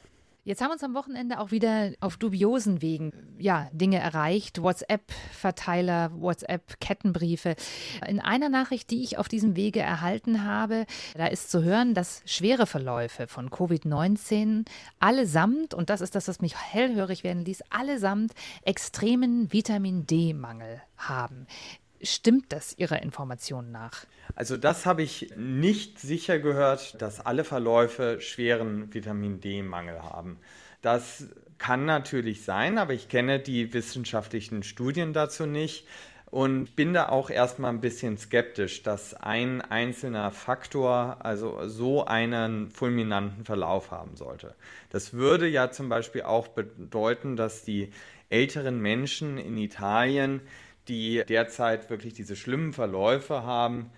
Jetzt 0.48 0.62
haben 0.62 0.72
uns 0.72 0.82
am 0.82 0.94
Wochenende 0.94 1.42
auch 1.42 1.52
wieder 1.52 1.92
auf 2.00 2.16
dubiosen 2.16 2.82
Wegen 2.82 3.12
ja, 3.38 3.68
Dinge 3.74 4.00
erreicht. 4.00 4.62
WhatsApp-Verteiler, 4.62 6.10
WhatsApp-Kettenbriefe. 6.22 7.58
In 8.08 8.22
einer 8.22 8.48
Nachricht, 8.48 8.90
die 8.90 9.04
ich 9.04 9.18
auf 9.18 9.28
diesem 9.28 9.58
Wege 9.58 9.82
erhalten 9.82 10.46
habe, 10.46 10.86
da 11.18 11.28
ist 11.28 11.52
zu 11.52 11.64
hören, 11.64 11.94
dass 11.94 12.22
schwere 12.24 12.66
Verläufe 12.66 13.28
von 13.28 13.50
Covid-19 13.50 14.66
allesamt, 15.00 15.74
und 15.74 15.90
das 15.90 16.00
ist 16.00 16.16
das, 16.16 16.30
was 16.30 16.40
mich 16.40 16.56
hellhörig 16.56 17.26
werden 17.26 17.44
ließ, 17.44 17.64
allesamt 17.70 18.32
extremen 18.62 19.52
Vitamin 19.52 20.08
D-Mangel 20.08 20.82
haben. 20.96 21.46
Stimmt 22.02 22.54
das 22.54 22.78
Ihrer 22.78 23.02
Information 23.02 23.72
nach? 23.72 24.06
Also 24.36 24.58
das 24.58 24.86
habe 24.86 25.02
ich 25.02 25.34
nicht 25.36 26.00
sicher 26.00 26.40
gehört, 26.40 27.02
dass 27.02 27.20
alle 27.20 27.44
Verläufe 27.44 28.22
schweren 28.22 28.94
Vitamin 28.94 29.40
D-Mangel 29.40 30.02
haben. 30.04 30.40
Das 30.82 31.28
kann 31.58 31.86
natürlich 31.86 32.44
sein, 32.44 32.78
aber 32.78 32.94
ich 32.94 33.10
kenne 33.10 33.40
die 33.40 33.74
wissenschaftlichen 33.74 34.64
Studien 34.64 35.14
dazu 35.14 35.46
nicht 35.46 35.88
und 36.30 36.76
bin 36.76 36.94
da 36.94 37.10
auch 37.10 37.30
erstmal 37.30 37.72
ein 37.72 37.82
bisschen 37.82 38.18
skeptisch, 38.18 38.84
dass 38.84 39.14
ein 39.14 39.62
einzelner 39.62 40.32
Faktor 40.32 41.18
also 41.26 41.68
so 41.68 42.06
einen 42.06 42.70
fulminanten 42.70 43.46
Verlauf 43.46 43.92
haben 43.92 44.16
sollte. 44.18 44.56
Das 44.90 45.14
würde 45.14 45.48
ja 45.48 45.72
zum 45.72 45.90
Beispiel 45.90 46.24
auch 46.24 46.50
bedeuten, 46.50 47.38
dass 47.38 47.64
die 47.64 47.92
älteren 48.30 48.82
Menschen 48.82 49.38
in 49.38 49.58
Italien 49.58 50.42
die 50.88 51.24
derzeit 51.28 51.90
wirklich 51.90 52.14
diese 52.14 52.36
schlimmen 52.36 52.74
Verläufe 52.74 53.44
haben, 53.44 53.92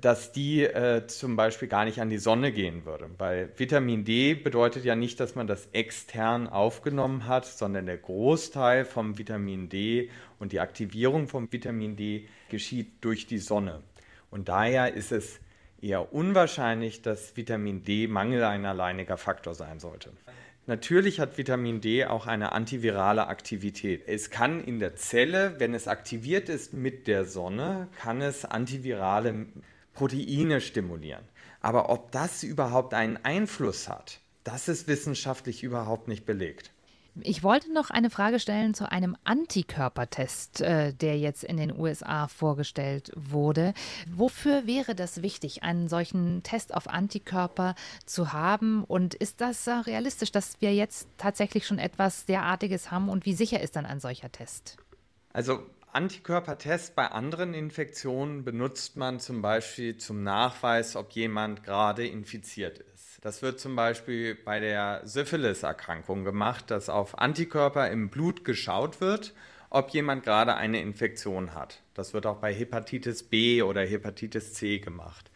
dass 0.00 0.32
die 0.32 0.64
äh, 0.64 1.06
zum 1.06 1.36
Beispiel 1.36 1.68
gar 1.68 1.84
nicht 1.84 2.00
an 2.00 2.10
die 2.10 2.18
Sonne 2.18 2.52
gehen 2.52 2.84
würde. 2.84 3.08
Weil 3.18 3.50
Vitamin 3.56 4.04
D 4.04 4.34
bedeutet 4.34 4.84
ja 4.84 4.96
nicht, 4.96 5.20
dass 5.20 5.34
man 5.34 5.46
das 5.46 5.68
extern 5.72 6.48
aufgenommen 6.48 7.26
hat, 7.26 7.46
sondern 7.46 7.86
der 7.86 7.98
Großteil 7.98 8.84
vom 8.84 9.18
Vitamin 9.18 9.68
D 9.68 10.10
und 10.38 10.52
die 10.52 10.60
Aktivierung 10.60 11.28
vom 11.28 11.50
Vitamin 11.52 11.96
D 11.96 12.26
geschieht 12.50 12.92
durch 13.02 13.26
die 13.26 13.38
Sonne. 13.38 13.82
Und 14.30 14.48
daher 14.48 14.92
ist 14.94 15.12
es 15.12 15.40
eher 15.80 16.12
unwahrscheinlich, 16.12 17.02
dass 17.02 17.36
Vitamin 17.36 17.84
D 17.84 18.08
Mangel 18.08 18.42
ein 18.44 18.64
alleiniger 18.64 19.16
Faktor 19.16 19.54
sein 19.54 19.78
sollte. 19.78 20.10
Natürlich 20.68 21.20
hat 21.20 21.38
Vitamin 21.38 21.80
D 21.80 22.06
auch 22.06 22.26
eine 22.26 22.50
antivirale 22.50 23.28
Aktivität. 23.28 24.02
Es 24.08 24.30
kann 24.30 24.64
in 24.64 24.80
der 24.80 24.96
Zelle, 24.96 25.54
wenn 25.58 25.74
es 25.74 25.86
aktiviert 25.86 26.48
ist 26.48 26.72
mit 26.72 27.06
der 27.06 27.24
Sonne, 27.24 27.86
kann 28.00 28.20
es 28.20 28.44
antivirale 28.44 29.46
Proteine 29.94 30.60
stimulieren. 30.60 31.22
Aber 31.60 31.88
ob 31.88 32.10
das 32.10 32.42
überhaupt 32.42 32.94
einen 32.94 33.16
Einfluss 33.16 33.88
hat, 33.88 34.20
das 34.42 34.66
ist 34.66 34.88
wissenschaftlich 34.88 35.62
überhaupt 35.62 36.08
nicht 36.08 36.26
belegt. 36.26 36.72
Ich 37.22 37.42
wollte 37.42 37.72
noch 37.72 37.90
eine 37.90 38.10
Frage 38.10 38.38
stellen 38.38 38.74
zu 38.74 38.90
einem 38.90 39.16
Antikörpertest, 39.24 40.60
äh, 40.60 40.92
der 40.92 41.18
jetzt 41.18 41.44
in 41.44 41.56
den 41.56 41.76
USA 41.76 42.28
vorgestellt 42.28 43.10
wurde. 43.14 43.72
Wofür 44.10 44.66
wäre 44.66 44.94
das 44.94 45.22
wichtig, 45.22 45.62
einen 45.62 45.88
solchen 45.88 46.42
Test 46.42 46.74
auf 46.74 46.88
Antikörper 46.88 47.74
zu 48.04 48.32
haben? 48.32 48.84
Und 48.84 49.14
ist 49.14 49.40
das 49.40 49.66
äh, 49.66 49.72
realistisch, 49.72 50.30
dass 50.30 50.60
wir 50.60 50.74
jetzt 50.74 51.08
tatsächlich 51.16 51.66
schon 51.66 51.78
etwas 51.78 52.26
derartiges 52.26 52.90
haben? 52.90 53.08
Und 53.08 53.24
wie 53.24 53.34
sicher 53.34 53.60
ist 53.60 53.76
dann 53.76 53.86
ein 53.86 54.00
solcher 54.00 54.30
Test? 54.30 54.76
Also 55.32 55.60
Antikörpertest 55.92 56.94
bei 56.94 57.06
anderen 57.10 57.54
Infektionen 57.54 58.44
benutzt 58.44 58.96
man 58.96 59.20
zum 59.20 59.40
Beispiel 59.40 59.96
zum 59.96 60.22
Nachweis, 60.22 60.94
ob 60.94 61.12
jemand 61.12 61.64
gerade 61.64 62.06
infiziert 62.06 62.78
ist. 62.78 62.95
Das 63.22 63.42
wird 63.42 63.60
zum 63.60 63.76
Beispiel 63.76 64.34
bei 64.34 64.60
der 64.60 65.02
Syphilis-Erkrankung 65.04 66.24
gemacht, 66.24 66.70
dass 66.70 66.88
auf 66.88 67.18
Antikörper 67.18 67.90
im 67.90 68.08
Blut 68.08 68.44
geschaut 68.44 69.00
wird, 69.00 69.34
ob 69.70 69.90
jemand 69.90 70.22
gerade 70.22 70.54
eine 70.54 70.80
Infektion 70.80 71.54
hat. 71.54 71.82
Das 71.94 72.14
wird 72.14 72.26
auch 72.26 72.36
bei 72.36 72.54
Hepatitis 72.54 73.22
B 73.22 73.62
oder 73.62 73.84
Hepatitis 73.84 74.54
C 74.54 74.78
gemacht. 74.78 75.30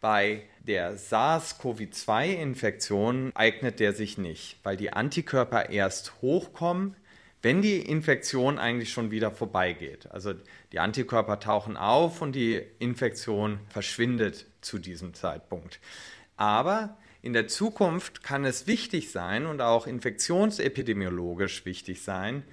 Bei 0.00 0.42
der 0.60 0.96
SARS-CoV-2-Infektion 0.96 3.32
eignet 3.34 3.80
der 3.80 3.92
sich 3.92 4.18
nicht, 4.18 4.58
weil 4.62 4.76
die 4.76 4.92
Antikörper 4.92 5.70
erst 5.70 6.20
hochkommen, 6.20 6.94
wenn 7.42 7.62
die 7.62 7.80
Infektion 7.80 8.58
eigentlich 8.58 8.92
schon 8.92 9.10
wieder 9.10 9.30
vorbeigeht. 9.30 10.10
Also 10.10 10.34
die 10.72 10.80
Antikörper 10.80 11.40
tauchen 11.40 11.76
auf 11.76 12.20
und 12.20 12.32
die 12.32 12.62
Infektion 12.78 13.60
verschwindet 13.68 14.46
zu 14.60 14.78
diesem 14.78 15.14
Zeitpunkt. 15.14 15.80
Aber 16.36 16.96
in 17.26 17.32
der 17.32 17.48
Zukunft 17.48 18.22
kann 18.22 18.44
es 18.44 18.68
wichtig 18.68 19.10
sein 19.10 19.46
und 19.46 19.60
auch 19.60 19.88
infektionsepidemiologisch 19.88 21.66
wichtig 21.66 22.02
sein, 22.02 22.44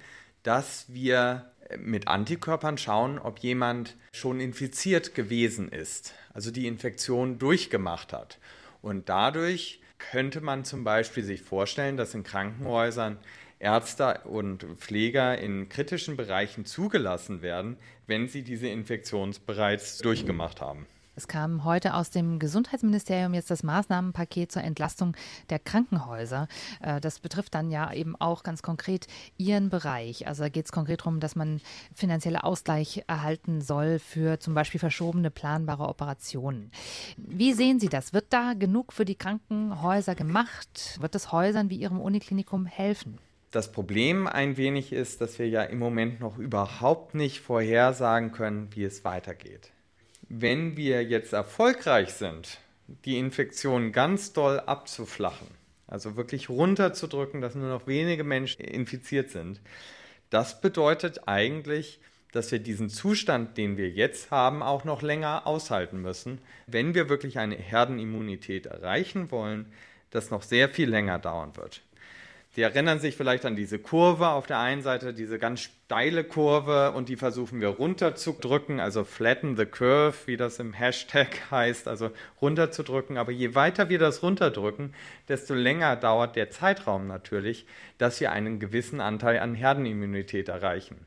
dass 0.42 0.86
wir 0.88 1.52
mit 1.78 2.08
Antikörpern 2.08 2.76
schauen, 2.76 3.20
ob 3.20 3.38
jemand 3.38 3.96
schon 4.12 4.40
infiziert 4.40 5.14
gewesen 5.14 5.70
ist, 5.70 6.14
also 6.34 6.50
die 6.50 6.66
Infektion 6.66 7.38
durchgemacht 7.38 8.12
hat. 8.12 8.38
Und 8.82 9.08
dadurch 9.08 9.80
könnte 9.98 10.40
man 10.40 10.64
zum 10.64 10.82
Beispiel 10.82 11.22
sich 11.22 11.40
vorstellen, 11.40 11.96
dass 11.96 12.14
in 12.14 12.24
Krankenhäusern 12.24 13.18
Ärzte 13.60 14.22
und 14.24 14.66
Pfleger 14.78 15.38
in 15.38 15.68
kritischen 15.68 16.16
Bereichen 16.16 16.66
zugelassen 16.66 17.42
werden, 17.42 17.76
wenn 18.08 18.26
sie 18.26 18.42
diese 18.42 18.66
Infektion 18.66 19.32
bereits 19.46 19.98
durchgemacht 19.98 20.60
haben. 20.60 20.86
Es 21.16 21.28
kam 21.28 21.64
heute 21.64 21.94
aus 21.94 22.10
dem 22.10 22.40
Gesundheitsministerium 22.40 23.34
jetzt 23.34 23.50
das 23.50 23.62
Maßnahmenpaket 23.62 24.50
zur 24.50 24.64
Entlastung 24.64 25.16
der 25.48 25.60
Krankenhäuser. 25.60 26.48
Äh, 26.82 27.00
das 27.00 27.20
betrifft 27.20 27.54
dann 27.54 27.70
ja 27.70 27.92
eben 27.92 28.16
auch 28.16 28.42
ganz 28.42 28.62
konkret 28.62 29.06
Ihren 29.38 29.70
Bereich. 29.70 30.26
Also 30.26 30.42
da 30.42 30.48
geht 30.48 30.64
es 30.64 30.72
konkret 30.72 31.00
darum, 31.00 31.20
dass 31.20 31.36
man 31.36 31.60
finanzielle 31.94 32.42
Ausgleich 32.42 33.04
erhalten 33.06 33.60
soll 33.60 34.00
für 34.00 34.40
zum 34.40 34.54
Beispiel 34.54 34.80
verschobene 34.80 35.30
planbare 35.30 35.88
Operationen. 35.88 36.72
Wie 37.16 37.52
sehen 37.52 37.78
Sie 37.78 37.88
das? 37.88 38.12
Wird 38.12 38.26
da 38.30 38.54
genug 38.54 38.92
für 38.92 39.04
die 39.04 39.14
Krankenhäuser 39.14 40.16
gemacht? 40.16 40.98
Wird 41.00 41.14
es 41.14 41.30
Häusern 41.30 41.70
wie 41.70 41.76
Ihrem 41.76 42.00
Uniklinikum 42.00 42.66
helfen? 42.66 43.18
Das 43.52 43.70
Problem 43.70 44.26
ein 44.26 44.56
wenig 44.56 44.92
ist, 44.92 45.20
dass 45.20 45.38
wir 45.38 45.48
ja 45.48 45.62
im 45.62 45.78
Moment 45.78 46.18
noch 46.18 46.38
überhaupt 46.38 47.14
nicht 47.14 47.40
vorhersagen 47.40 48.32
können, 48.32 48.68
wie 48.74 48.82
es 48.82 49.04
weitergeht 49.04 49.73
wenn 50.28 50.76
wir 50.76 51.02
jetzt 51.04 51.32
erfolgreich 51.32 52.14
sind, 52.14 52.58
die 53.04 53.18
Infektion 53.18 53.92
ganz 53.92 54.32
doll 54.32 54.60
abzuflachen, 54.60 55.48
also 55.86 56.16
wirklich 56.16 56.48
runterzudrücken, 56.48 57.40
dass 57.40 57.54
nur 57.54 57.68
noch 57.68 57.86
wenige 57.86 58.24
Menschen 58.24 58.62
infiziert 58.62 59.30
sind, 59.30 59.60
das 60.30 60.60
bedeutet 60.60 61.28
eigentlich, 61.28 62.00
dass 62.32 62.50
wir 62.50 62.58
diesen 62.58 62.88
Zustand, 62.90 63.56
den 63.56 63.76
wir 63.76 63.90
jetzt 63.90 64.30
haben, 64.30 64.62
auch 64.62 64.84
noch 64.84 65.02
länger 65.02 65.46
aushalten 65.46 66.02
müssen, 66.02 66.40
wenn 66.66 66.94
wir 66.94 67.08
wirklich 67.08 67.38
eine 67.38 67.54
Herdenimmunität 67.54 68.66
erreichen 68.66 69.30
wollen, 69.30 69.72
das 70.10 70.30
noch 70.30 70.42
sehr 70.42 70.68
viel 70.68 70.88
länger 70.88 71.18
dauern 71.18 71.56
wird. 71.56 71.82
Sie 72.54 72.62
erinnern 72.62 73.00
sich 73.00 73.16
vielleicht 73.16 73.44
an 73.46 73.56
diese 73.56 73.80
Kurve 73.80 74.28
auf 74.28 74.46
der 74.46 74.60
einen 74.60 74.82
Seite, 74.82 75.12
diese 75.12 75.40
ganz 75.40 75.58
steile 75.58 76.22
Kurve 76.22 76.92
und 76.92 77.08
die 77.08 77.16
versuchen 77.16 77.60
wir 77.60 77.70
runterzudrücken, 77.70 78.78
also 78.78 79.02
flatten 79.02 79.56
the 79.56 79.66
curve, 79.66 80.14
wie 80.26 80.36
das 80.36 80.60
im 80.60 80.72
Hashtag 80.72 81.28
heißt, 81.50 81.88
also 81.88 82.12
runterzudrücken. 82.40 83.18
Aber 83.18 83.32
je 83.32 83.56
weiter 83.56 83.88
wir 83.88 83.98
das 83.98 84.22
runterdrücken, 84.22 84.94
desto 85.28 85.52
länger 85.52 85.96
dauert 85.96 86.36
der 86.36 86.50
Zeitraum 86.50 87.08
natürlich, 87.08 87.66
dass 87.98 88.20
wir 88.20 88.30
einen 88.30 88.60
gewissen 88.60 89.00
Anteil 89.00 89.40
an 89.40 89.56
Herdenimmunität 89.56 90.48
erreichen. 90.48 90.98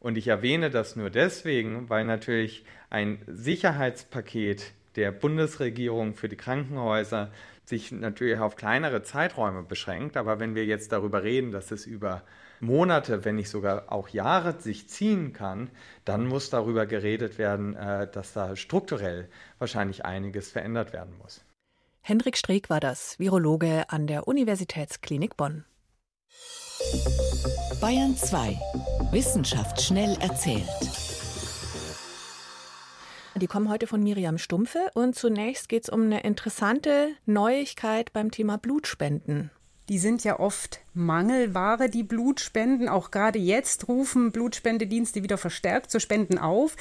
Und 0.00 0.18
ich 0.18 0.28
erwähne 0.28 0.68
das 0.68 0.96
nur 0.96 1.08
deswegen, 1.08 1.88
weil 1.88 2.04
natürlich 2.04 2.62
ein 2.90 3.22
Sicherheitspaket 3.26 4.72
der 4.96 5.12
Bundesregierung 5.12 6.14
für 6.14 6.28
die 6.28 6.36
Krankenhäuser 6.36 7.30
sich 7.70 7.90
natürlich 7.90 8.38
auf 8.38 8.56
kleinere 8.56 9.02
Zeiträume 9.02 9.62
beschränkt. 9.62 10.18
Aber 10.18 10.38
wenn 10.38 10.54
wir 10.54 10.66
jetzt 10.66 10.92
darüber 10.92 11.22
reden, 11.22 11.50
dass 11.50 11.70
es 11.70 11.86
über 11.86 12.22
Monate, 12.60 13.24
wenn 13.24 13.36
nicht 13.36 13.48
sogar 13.48 13.90
auch 13.90 14.10
Jahre 14.10 14.60
sich 14.60 14.88
ziehen 14.88 15.32
kann, 15.32 15.70
dann 16.04 16.26
muss 16.26 16.50
darüber 16.50 16.84
geredet 16.84 17.38
werden, 17.38 17.74
äh, 17.74 18.10
dass 18.10 18.34
da 18.34 18.54
strukturell 18.54 19.30
wahrscheinlich 19.58 20.04
einiges 20.04 20.50
verändert 20.50 20.92
werden 20.92 21.16
muss. 21.16 21.42
Hendrik 22.02 22.36
Streeck 22.36 22.68
war 22.70 22.80
das, 22.80 23.18
Virologe 23.18 23.84
an 23.88 24.06
der 24.06 24.28
Universitätsklinik 24.28 25.36
Bonn. 25.36 25.64
Bayern 27.80 28.16
2. 28.16 28.58
Wissenschaft 29.12 29.80
schnell 29.80 30.16
erzählt. 30.20 31.09
Die 33.40 33.46
kommen 33.46 33.70
heute 33.70 33.86
von 33.86 34.02
Miriam 34.02 34.36
Stumpfe 34.36 34.90
und 34.92 35.14
zunächst 35.14 35.70
geht 35.70 35.84
es 35.84 35.88
um 35.88 36.02
eine 36.02 36.20
interessante 36.20 37.12
Neuigkeit 37.24 38.12
beim 38.12 38.30
Thema 38.30 38.58
Blutspenden. 38.58 39.50
Die 39.88 39.98
sind 39.98 40.24
ja 40.24 40.38
oft 40.38 40.80
Mangelware, 40.92 41.88
die 41.88 42.02
Blutspenden. 42.02 42.90
Auch 42.90 43.10
gerade 43.10 43.38
jetzt 43.38 43.88
rufen 43.88 44.30
Blutspendedienste 44.30 45.22
wieder 45.22 45.38
verstärkt 45.38 45.90
zu 45.90 46.00
Spenden 46.00 46.36
auf. 46.36 46.76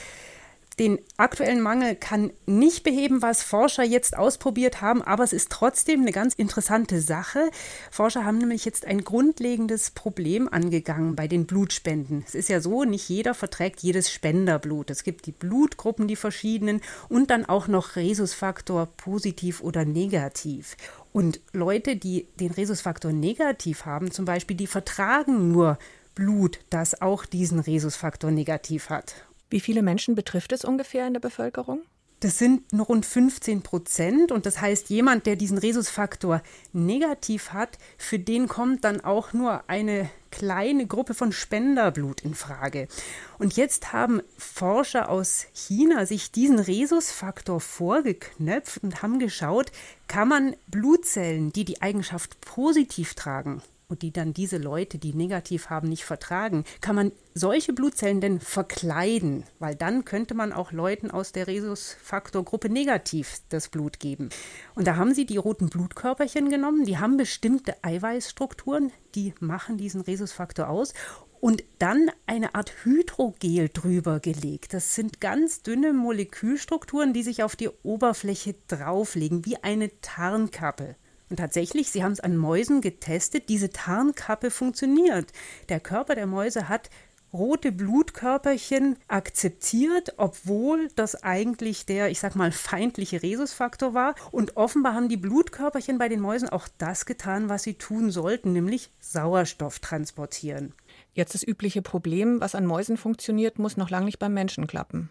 Den 0.80 0.98
aktuellen 1.18 1.62
Mangel 1.62 1.96
kann 1.96 2.32
nicht 2.46 2.84
beheben, 2.84 3.22
was 3.22 3.44
Forscher 3.44 3.84
jetzt 3.84 4.18
ausprobiert 4.18 4.82
haben, 4.82 5.02
aber 5.02 5.26
es 5.26 5.34
ist 5.34 5.52
trotzdem 5.52 6.02
eine 6.02 6.14
ganz 6.14 6.34
interessante 6.34 7.02
Sache. 7.02 7.52
Forscher 7.92 8.24
haben 8.24 8.38
nämlich 8.38 8.64
jetzt 8.64 8.86
ein 8.86 9.04
grundlegendes 9.04 9.92
Problem 9.92 10.48
angegangen 10.48 11.16
bei 11.18 11.28
den 11.28 11.46
Blutspenden. 11.46 12.24
Es 12.26 12.34
ist 12.34 12.48
ja 12.48 12.62
so, 12.62 12.86
nicht 12.86 13.10
jeder 13.10 13.34
verträgt 13.34 13.82
jedes 13.82 14.10
Spenderblut. 14.10 14.90
Es 14.90 15.04
gibt 15.04 15.26
die 15.26 15.34
Blutgruppen, 15.34 16.08
die 16.08 16.16
verschiedenen 16.16 16.82
und 17.10 17.30
dann 17.30 17.46
auch 17.46 17.68
noch 17.68 17.98
Rhesusfaktor 17.98 18.86
positiv 18.86 19.62
oder 19.62 19.84
negativ. 19.84 20.78
Und 21.12 21.42
Leute, 21.52 21.98
die 21.98 22.28
den 22.40 22.52
Rhesusfaktor 22.52 23.12
negativ 23.12 23.86
haben, 23.86 24.12
zum 24.12 24.24
Beispiel, 24.24 24.56
die 24.56 24.68
vertragen 24.68 25.52
nur 25.52 25.78
Blut, 26.16 26.60
das 26.70 27.02
auch 27.02 27.26
diesen 27.26 27.60
Rhesusfaktor 27.60 28.32
negativ 28.32 28.90
hat. 28.90 29.29
Wie 29.50 29.60
viele 29.60 29.82
Menschen 29.82 30.16
betrifft 30.16 30.52
es 30.52 30.64
ungefähr 30.64 31.08
in 31.08 31.14
der 31.14 31.20
Bevölkerung? 31.20 31.82
Das 32.22 32.38
sind 32.38 32.74
nur 32.74 32.88
rund 32.88 33.06
15 33.06 33.62
Prozent 33.62 34.34
und 34.34 34.46
das 34.46 34.60
heißt, 34.60 34.90
jemand, 34.90 35.26
der 35.26 35.38
diesen 35.38 35.58
Rhesusfaktor 35.58 36.42
negativ 36.74 37.54
hat, 37.54 37.78
für 37.98 38.20
den 38.20 38.50
kommt 38.50 38.84
dann 38.84 39.00
auch 39.00 39.32
nur 39.32 39.64
eine 39.70 40.10
kleine 40.30 40.86
Gruppe 40.86 41.14
von 41.14 41.32
Spenderblut 41.32 42.22
in 42.22 42.36
Frage. 42.36 42.90
Und 43.38 43.56
jetzt 43.56 43.94
haben 43.94 44.22
Forscher 44.38 45.10
aus 45.10 45.46
China 45.54 46.06
sich 46.06 46.34
diesen 46.34 46.60
Rhesusfaktor 46.60 47.62
vorgeknöpft 47.62 48.84
und 48.84 49.02
haben 49.02 49.20
geschaut, 49.20 49.72
kann 50.10 50.28
man 50.28 50.56
Blutzellen, 50.68 51.54
die 51.54 51.64
die 51.64 51.82
Eigenschaft 51.82 52.42
positiv 52.42 53.14
tragen, 53.14 53.62
und 53.90 54.04
die 54.04 54.14
dann 54.14 54.34
diese 54.34 54.58
Leute, 54.58 55.00
die 55.00 55.14
negativ 55.14 55.70
haben, 55.70 55.90
nicht 55.90 56.06
vertragen, 56.06 56.64
kann 56.80 56.96
man 56.96 57.12
solche 57.34 57.74
Blutzellen 57.74 58.22
denn 58.22 58.40
verkleiden? 58.40 59.44
Weil 59.58 59.76
dann 59.76 60.06
könnte 60.06 60.36
man 60.36 60.54
auch 60.54 60.72
Leuten 60.72 61.12
aus 61.12 61.32
der 61.32 61.48
Rhesusfaktorgruppe 61.48 62.70
negativ 62.70 63.40
das 63.50 63.68
Blut 63.68 64.00
geben. 64.00 64.30
Und 64.76 64.88
da 64.88 64.96
haben 64.96 65.14
sie 65.14 65.26
die 65.26 65.38
roten 65.38 65.70
Blutkörperchen 65.70 66.50
genommen, 66.50 66.86
die 66.86 67.00
haben 67.00 67.18
bestimmte 67.18 67.84
Eiweißstrukturen, 67.84 68.92
die 69.16 69.34
machen 69.40 69.78
diesen 69.78 70.02
Rhesusfaktor 70.02 70.70
aus 70.70 70.94
und 71.42 71.64
dann 71.80 72.12
eine 72.28 72.54
Art 72.56 72.72
Hydrogel 72.84 73.70
drüber 73.70 74.20
gelegt. 74.20 74.74
Das 74.74 74.96
sind 74.96 75.22
ganz 75.22 75.64
dünne 75.64 75.94
Molekülstrukturen, 75.94 77.14
die 77.14 77.24
sich 77.24 77.44
auf 77.44 77.56
die 77.56 77.70
Oberfläche 77.84 78.56
drauflegen, 78.68 79.46
wie 79.46 79.58
eine 79.58 79.90
Tarnkappe. 80.02 80.96
Und 81.30 81.38
tatsächlich, 81.38 81.92
sie 81.92 82.04
haben 82.04 82.12
es 82.12 82.20
an 82.20 82.38
Mäusen 82.38 82.82
getestet, 82.82 83.50
diese 83.50 83.70
Tarnkappe 83.70 84.52
funktioniert. 84.52 85.32
Der 85.70 85.80
Körper 85.80 86.16
der 86.16 86.26
Mäuse 86.26 86.70
hat 86.70 86.90
rote 87.32 87.72
Blutkörperchen 87.72 88.98
akzeptiert, 89.08 90.14
obwohl 90.18 90.90
das 90.96 91.24
eigentlich 91.24 91.86
der, 91.86 92.10
ich 92.10 92.20
sag 92.20 92.36
mal, 92.36 92.52
feindliche 92.52 93.22
Rhesusfaktor 93.22 93.94
war. 93.94 94.16
Und 94.32 94.58
offenbar 94.58 94.96
haben 94.96 95.10
die 95.10 95.18
Blutkörperchen 95.18 95.98
bei 95.98 96.10
den 96.10 96.20
Mäusen 96.20 96.50
auch 96.50 96.68
das 96.78 97.06
getan, 97.06 97.50
was 97.50 97.64
sie 97.64 97.76
tun 97.76 98.12
sollten, 98.12 98.54
nämlich 98.54 98.92
Sauerstoff 99.00 99.80
transportieren. 99.80 100.74
Jetzt 101.14 101.36
das 101.36 101.46
übliche 101.46 101.82
Problem, 101.82 102.42
was 102.42 102.56
an 102.56 102.66
Mäusen 102.66 102.98
funktioniert, 102.98 103.60
muss 103.60 103.78
noch 103.78 103.90
lange 103.90 104.06
nicht 104.06 104.20
beim 104.20 104.34
Menschen 104.34 104.68
klappen. 104.68 105.10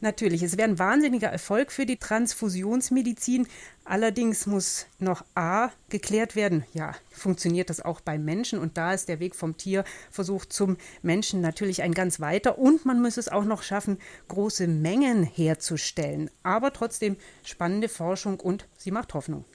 Natürlich, 0.00 0.42
es 0.42 0.58
wäre 0.58 0.68
ein 0.68 0.78
wahnsinniger 0.78 1.28
Erfolg 1.28 1.72
für 1.72 1.86
die 1.86 1.96
Transfusionsmedizin. 1.96 3.48
Allerdings 3.86 4.46
muss 4.46 4.86
noch 4.98 5.24
A 5.34 5.70
geklärt 5.88 6.36
werden, 6.36 6.66
ja, 6.74 6.92
funktioniert 7.10 7.70
das 7.70 7.80
auch 7.80 8.02
beim 8.02 8.22
Menschen? 8.22 8.58
Und 8.58 8.76
da 8.76 8.92
ist 8.92 9.08
der 9.08 9.20
Weg 9.20 9.34
vom 9.34 9.56
Tierversuch 9.56 10.44
zum 10.44 10.76
Menschen 11.00 11.40
natürlich 11.40 11.82
ein 11.82 11.94
ganz 11.94 12.20
weiter. 12.20 12.58
Und 12.58 12.84
man 12.84 13.00
muss 13.00 13.16
es 13.16 13.30
auch 13.30 13.44
noch 13.44 13.62
schaffen, 13.62 13.98
große 14.28 14.66
Mengen 14.66 15.22
herzustellen. 15.22 16.30
Aber 16.42 16.74
trotzdem 16.74 17.16
spannende 17.42 17.88
Forschung 17.88 18.38
und 18.38 18.68
sie 18.76 18.90
macht 18.90 19.14
Hoffnung. 19.14 19.46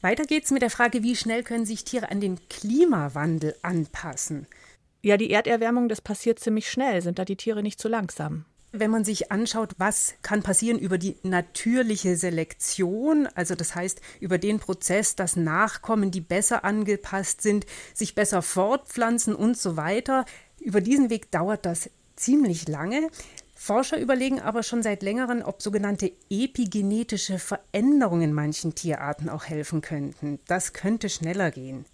Weiter 0.00 0.24
geht's 0.24 0.50
mit 0.50 0.62
der 0.62 0.70
Frage, 0.70 1.02
wie 1.02 1.14
schnell 1.14 1.42
können 1.42 1.66
sich 1.66 1.84
Tiere 1.84 2.10
an 2.10 2.20
den 2.20 2.38
Klimawandel 2.48 3.54
anpassen? 3.60 4.46
Ja, 5.02 5.18
die 5.18 5.30
Erderwärmung, 5.30 5.90
das 5.90 6.00
passiert 6.00 6.38
ziemlich 6.38 6.70
schnell. 6.70 7.02
Sind 7.02 7.18
da 7.18 7.26
die 7.26 7.36
Tiere 7.36 7.62
nicht 7.62 7.78
zu 7.78 7.88
langsam? 7.88 8.46
Wenn 8.74 8.90
man 8.90 9.04
sich 9.04 9.30
anschaut, 9.30 9.74
was 9.76 10.14
kann 10.22 10.42
passieren 10.42 10.78
über 10.78 10.96
die 10.96 11.16
natürliche 11.22 12.16
Selektion, 12.16 13.28
also 13.34 13.54
das 13.54 13.74
heißt 13.74 14.00
über 14.18 14.38
den 14.38 14.60
Prozess, 14.60 15.14
dass 15.14 15.36
Nachkommen, 15.36 16.10
die 16.10 16.22
besser 16.22 16.64
angepasst 16.64 17.42
sind, 17.42 17.66
sich 17.92 18.14
besser 18.14 18.40
fortpflanzen 18.40 19.34
und 19.34 19.58
so 19.58 19.76
weiter, 19.76 20.24
über 20.58 20.80
diesen 20.80 21.10
Weg 21.10 21.30
dauert 21.30 21.66
das 21.66 21.90
ziemlich 22.16 22.66
lange. 22.66 23.10
Forscher 23.54 23.98
überlegen 23.98 24.40
aber 24.40 24.62
schon 24.62 24.82
seit 24.82 25.02
längerem, 25.02 25.42
ob 25.44 25.60
sogenannte 25.60 26.10
epigenetische 26.30 27.38
Veränderungen 27.38 28.32
manchen 28.32 28.74
Tierarten 28.74 29.28
auch 29.28 29.44
helfen 29.44 29.82
könnten. 29.82 30.40
Das 30.46 30.72
könnte 30.72 31.10
schneller 31.10 31.50
gehen. 31.50 31.84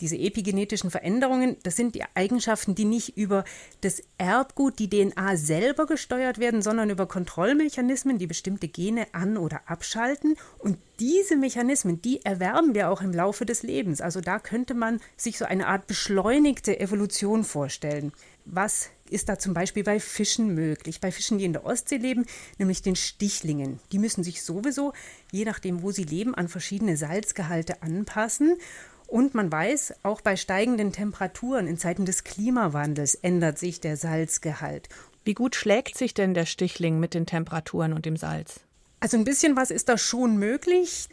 Diese 0.00 0.16
epigenetischen 0.16 0.90
Veränderungen, 0.90 1.56
das 1.62 1.76
sind 1.76 1.94
die 1.94 2.04
Eigenschaften, 2.14 2.74
die 2.74 2.84
nicht 2.84 3.16
über 3.16 3.44
das 3.80 4.02
Erbgut, 4.18 4.78
die 4.78 4.90
DNA 4.90 5.36
selber 5.36 5.86
gesteuert 5.86 6.38
werden, 6.38 6.60
sondern 6.60 6.90
über 6.90 7.06
Kontrollmechanismen, 7.06 8.18
die 8.18 8.26
bestimmte 8.26 8.68
Gene 8.68 9.06
an- 9.12 9.38
oder 9.38 9.62
abschalten. 9.66 10.36
Und 10.58 10.78
diese 11.00 11.36
Mechanismen, 11.36 12.02
die 12.02 12.24
erwerben 12.24 12.74
wir 12.74 12.90
auch 12.90 13.00
im 13.00 13.12
Laufe 13.12 13.46
des 13.46 13.62
Lebens. 13.62 14.00
Also 14.00 14.20
da 14.20 14.38
könnte 14.38 14.74
man 14.74 15.00
sich 15.16 15.38
so 15.38 15.46
eine 15.46 15.66
Art 15.66 15.86
beschleunigte 15.86 16.78
Evolution 16.78 17.44
vorstellen. 17.44 18.12
Was 18.44 18.90
ist 19.10 19.28
da 19.28 19.38
zum 19.38 19.54
Beispiel 19.54 19.82
bei 19.82 20.00
Fischen 20.00 20.54
möglich? 20.54 21.00
Bei 21.00 21.10
Fischen, 21.10 21.38
die 21.38 21.44
in 21.44 21.52
der 21.52 21.64
Ostsee 21.64 21.96
leben, 21.96 22.26
nämlich 22.58 22.82
den 22.82 22.96
Stichlingen. 22.96 23.80
Die 23.92 23.98
müssen 23.98 24.24
sich 24.24 24.42
sowieso, 24.42 24.92
je 25.32 25.44
nachdem, 25.44 25.82
wo 25.82 25.90
sie 25.90 26.04
leben, 26.04 26.34
an 26.34 26.48
verschiedene 26.48 26.96
Salzgehalte 26.96 27.82
anpassen. 27.82 28.56
Und 29.06 29.34
man 29.34 29.50
weiß, 29.50 29.94
auch 30.02 30.20
bei 30.20 30.36
steigenden 30.36 30.92
Temperaturen 30.92 31.66
in 31.66 31.78
Zeiten 31.78 32.04
des 32.04 32.24
Klimawandels 32.24 33.14
ändert 33.14 33.58
sich 33.58 33.80
der 33.80 33.96
Salzgehalt. 33.96 34.88
Wie 35.24 35.34
gut 35.34 35.54
schlägt 35.54 35.96
sich 35.96 36.14
denn 36.14 36.34
der 36.34 36.46
Stichling 36.46 36.98
mit 37.00 37.14
den 37.14 37.26
Temperaturen 37.26 37.92
und 37.92 38.06
dem 38.06 38.16
Salz? 38.16 38.60
Also 39.00 39.16
ein 39.16 39.24
bisschen 39.24 39.56
was 39.56 39.70
ist 39.70 39.88
da 39.88 39.98
schon 39.98 40.36
möglich. 40.36 41.08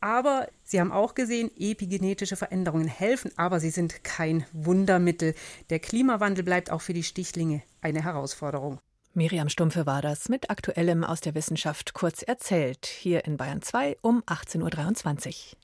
Aber 0.00 0.48
Sie 0.72 0.80
haben 0.80 0.90
auch 0.90 1.14
gesehen, 1.14 1.50
epigenetische 1.58 2.34
Veränderungen 2.34 2.88
helfen, 2.88 3.30
aber 3.36 3.60
sie 3.60 3.68
sind 3.68 4.04
kein 4.04 4.46
Wundermittel. 4.54 5.34
Der 5.68 5.80
Klimawandel 5.80 6.44
bleibt 6.44 6.70
auch 6.70 6.80
für 6.80 6.94
die 6.94 7.02
Stichlinge 7.02 7.60
eine 7.82 8.02
Herausforderung. 8.02 8.78
Miriam 9.12 9.50
Stumpfe 9.50 9.84
war 9.84 10.00
das 10.00 10.30
mit 10.30 10.48
Aktuellem 10.48 11.04
aus 11.04 11.20
der 11.20 11.34
Wissenschaft 11.34 11.92
kurz 11.92 12.22
erzählt, 12.22 12.86
hier 12.86 13.26
in 13.26 13.36
Bayern 13.36 13.60
2 13.60 13.98
um 14.00 14.22
18.23 14.22 15.28
Uhr. 15.28 15.58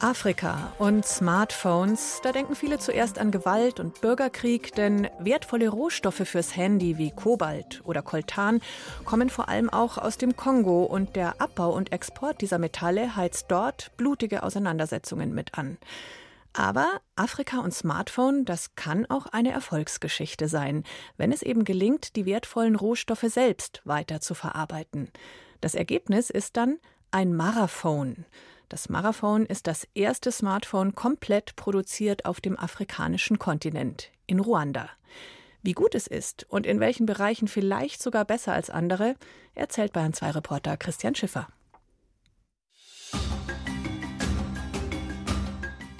Afrika 0.00 0.72
und 0.78 1.04
Smartphones, 1.04 2.20
da 2.22 2.30
denken 2.30 2.54
viele 2.54 2.78
zuerst 2.78 3.18
an 3.18 3.32
Gewalt 3.32 3.80
und 3.80 4.00
Bürgerkrieg, 4.00 4.72
denn 4.76 5.08
wertvolle 5.18 5.68
Rohstoffe 5.68 6.22
fürs 6.24 6.54
Handy 6.54 6.98
wie 6.98 7.10
Kobalt 7.10 7.82
oder 7.84 8.02
Koltan 8.02 8.60
kommen 9.04 9.28
vor 9.28 9.48
allem 9.48 9.68
auch 9.68 9.98
aus 9.98 10.16
dem 10.16 10.36
Kongo 10.36 10.84
und 10.84 11.16
der 11.16 11.40
Abbau 11.40 11.72
und 11.72 11.90
Export 11.90 12.40
dieser 12.40 12.58
Metalle 12.58 13.16
heizt 13.16 13.46
dort 13.48 13.90
blutige 13.96 14.44
Auseinandersetzungen 14.44 15.34
mit 15.34 15.58
an. 15.58 15.78
Aber 16.52 17.00
Afrika 17.16 17.58
und 17.58 17.74
Smartphone, 17.74 18.44
das 18.44 18.76
kann 18.76 19.04
auch 19.06 19.26
eine 19.26 19.50
Erfolgsgeschichte 19.50 20.48
sein, 20.48 20.84
wenn 21.16 21.32
es 21.32 21.42
eben 21.42 21.64
gelingt, 21.64 22.14
die 22.14 22.24
wertvollen 22.24 22.76
Rohstoffe 22.76 23.26
selbst 23.26 23.82
weiter 23.84 24.20
zu 24.20 24.34
verarbeiten. 24.34 25.10
Das 25.60 25.74
Ergebnis 25.74 26.30
ist 26.30 26.56
dann 26.56 26.78
ein 27.10 27.34
Marathon. 27.34 28.24
Das 28.68 28.90
Marathon 28.90 29.46
ist 29.46 29.66
das 29.66 29.88
erste 29.94 30.30
Smartphone 30.30 30.94
komplett 30.94 31.56
produziert 31.56 32.26
auf 32.26 32.40
dem 32.40 32.58
afrikanischen 32.58 33.38
Kontinent, 33.38 34.10
in 34.26 34.40
Ruanda. 34.40 34.90
Wie 35.62 35.72
gut 35.72 35.94
es 35.94 36.06
ist 36.06 36.46
und 36.50 36.66
in 36.66 36.78
welchen 36.78 37.06
Bereichen 37.06 37.48
vielleicht 37.48 38.02
sogar 38.02 38.24
besser 38.24 38.52
als 38.52 38.68
andere, 38.68 39.16
erzählt 39.54 39.92
Bayern 39.92 40.12
2 40.12 40.32
Reporter 40.32 40.76
Christian 40.76 41.14
Schiffer. 41.14 41.48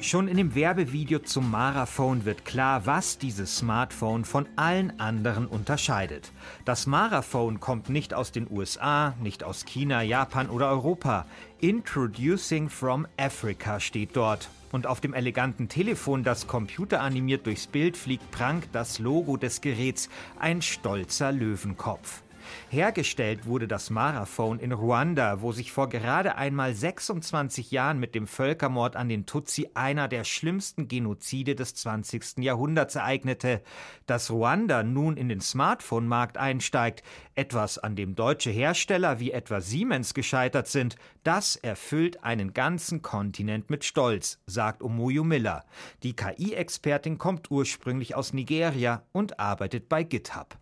Schon 0.01 0.29
in 0.29 0.37
dem 0.37 0.55
Werbevideo 0.55 1.19
zum 1.19 1.51
Maraphone 1.51 2.25
wird 2.25 2.45
klar, 2.45 2.87
was 2.87 3.19
dieses 3.19 3.57
Smartphone 3.57 4.25
von 4.25 4.47
allen 4.55 4.99
anderen 5.01 5.49
unterscheidet. 5.49 6.31
Das 6.65 6.87
Maraphone 6.87 7.59
kommt 7.59 7.89
nicht 7.91 8.15
aus 8.15 8.31
den 8.31 8.47
USA, 8.49 9.15
nicht 9.21 9.43
aus 9.43 9.65
China, 9.65 10.03
Japan 10.03 10.51
oder 10.51 10.71
Europa. 10.71 11.27
Introducing 11.59 12.69
from 12.69 13.09
Africa 13.17 13.81
steht 13.81 14.15
dort. 14.15 14.49
Und 14.71 14.87
auf 14.87 15.01
dem 15.01 15.15
eleganten 15.15 15.69
Telefon, 15.69 16.23
das 16.23 16.47
computeranimiert 16.47 17.45
durchs 17.47 17.67
Bild 17.67 17.97
fliegt, 17.97 18.31
prangt 18.31 18.69
das 18.73 19.01
Logo 19.01 19.37
des 19.37 19.61
Geräts, 19.61 20.09
ein 20.39 20.63
stolzer 20.63 21.33
Löwenkopf. 21.33 22.23
Hergestellt 22.71 23.47
wurde 23.47 23.69
das 23.69 23.91
Maraphone 23.91 24.59
in 24.59 24.73
Ruanda, 24.73 25.41
wo 25.41 25.53
sich 25.53 25.73
vor 25.73 25.89
gerade 25.89 26.37
einmal 26.37 26.75
26 26.75 27.71
Jahren 27.71 27.99
mit 27.99 28.15
dem 28.15 28.27
Völkermord 28.27 28.97
an 28.97 29.09
den 29.09 29.27
Tutsi 29.27 29.71
einer 29.75 30.09
der 30.09 30.25
schlimmsten 30.25 30.89
Genozide 30.89 31.55
des 31.55 31.75
20. 31.75 32.39
Jahrhunderts 32.39 32.97
ereignete. 32.97 33.63
Dass 34.07 34.31
Ruanda 34.31 34.83
nun 34.83 35.17
in 35.17 35.29
den 35.29 35.41
Smartphone-Markt 35.41 36.39
einsteigt, 36.39 37.03
etwas 37.35 37.79
an 37.79 37.97
dem 37.97 38.15
deutsche 38.15 38.51
Hersteller 38.51 39.21
wie 39.21 39.33
etwa 39.33 39.61
Siemens 39.61 40.15
gescheitert 40.15 40.69
sind, 40.69 40.97
das 41.25 41.57
erfüllt 41.57 42.25
einen 42.25 42.53
ganzen 42.53 43.03
Kontinent 43.03 43.71
mit 43.71 43.85
Stolz, 43.85 44.41
sagt 44.47 44.83
Omoyo 44.83 45.25
Miller. 45.25 45.65
Die 46.03 46.15
KI-Expertin 46.15 47.19
kommt 47.19 47.51
ursprünglich 47.51 48.15
aus 48.15 48.33
Nigeria 48.33 49.03
und 49.13 49.39
arbeitet 49.39 49.89
bei 49.89 50.03
GitHub. 50.03 50.59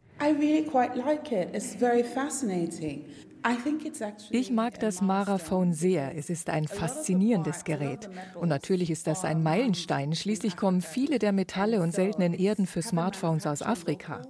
Ich 4.31 4.51
mag 4.51 4.81
das 4.81 5.01
Maraphone 5.01 5.73
sehr. 5.73 6.17
Es 6.17 6.31
ist 6.31 6.51
ein 6.51 6.67
faszinierendes 6.67 7.63
Gerät. 7.63 8.09
Und 8.35 8.49
natürlich 8.49 8.91
ist 8.91 9.07
das 9.07 9.25
ein 9.25 9.43
Meilenstein. 9.43 10.15
Schließlich 10.15 10.57
kommen 10.57 10.81
viele 10.81 11.21
der 11.21 11.33
Metalle 11.33 11.81
und 11.81 11.93
seltenen 11.93 12.35
Erden 12.35 12.67
für 12.67 12.83
Smartphones 12.83 13.47
aus 13.47 13.63
Afrika. 13.63 14.23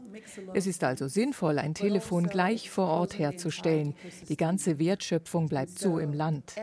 Es 0.52 0.66
ist 0.66 0.84
also 0.84 1.08
sinnvoll, 1.08 1.58
ein 1.58 1.72
Telefon 1.72 2.26
gleich 2.26 2.68
vor 2.68 2.88
Ort 2.88 3.18
herzustellen. 3.18 3.94
Die 4.28 4.36
ganze 4.36 4.78
Wertschöpfung 4.78 5.48
bleibt 5.48 5.78
so 5.78 5.98
im 5.98 6.12
Land. 6.12 6.54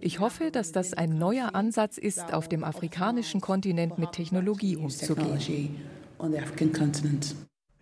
Ich 0.00 0.20
hoffe, 0.20 0.50
dass 0.50 0.72
das 0.72 0.92
ein 0.92 1.16
neuer 1.16 1.54
Ansatz 1.54 1.96
ist, 1.96 2.34
auf 2.34 2.48
dem 2.48 2.62
afrikanischen 2.62 3.40
Kontinent 3.40 3.98
mit 3.98 4.12
Technologie 4.12 4.76
umzugehen. 4.76 5.76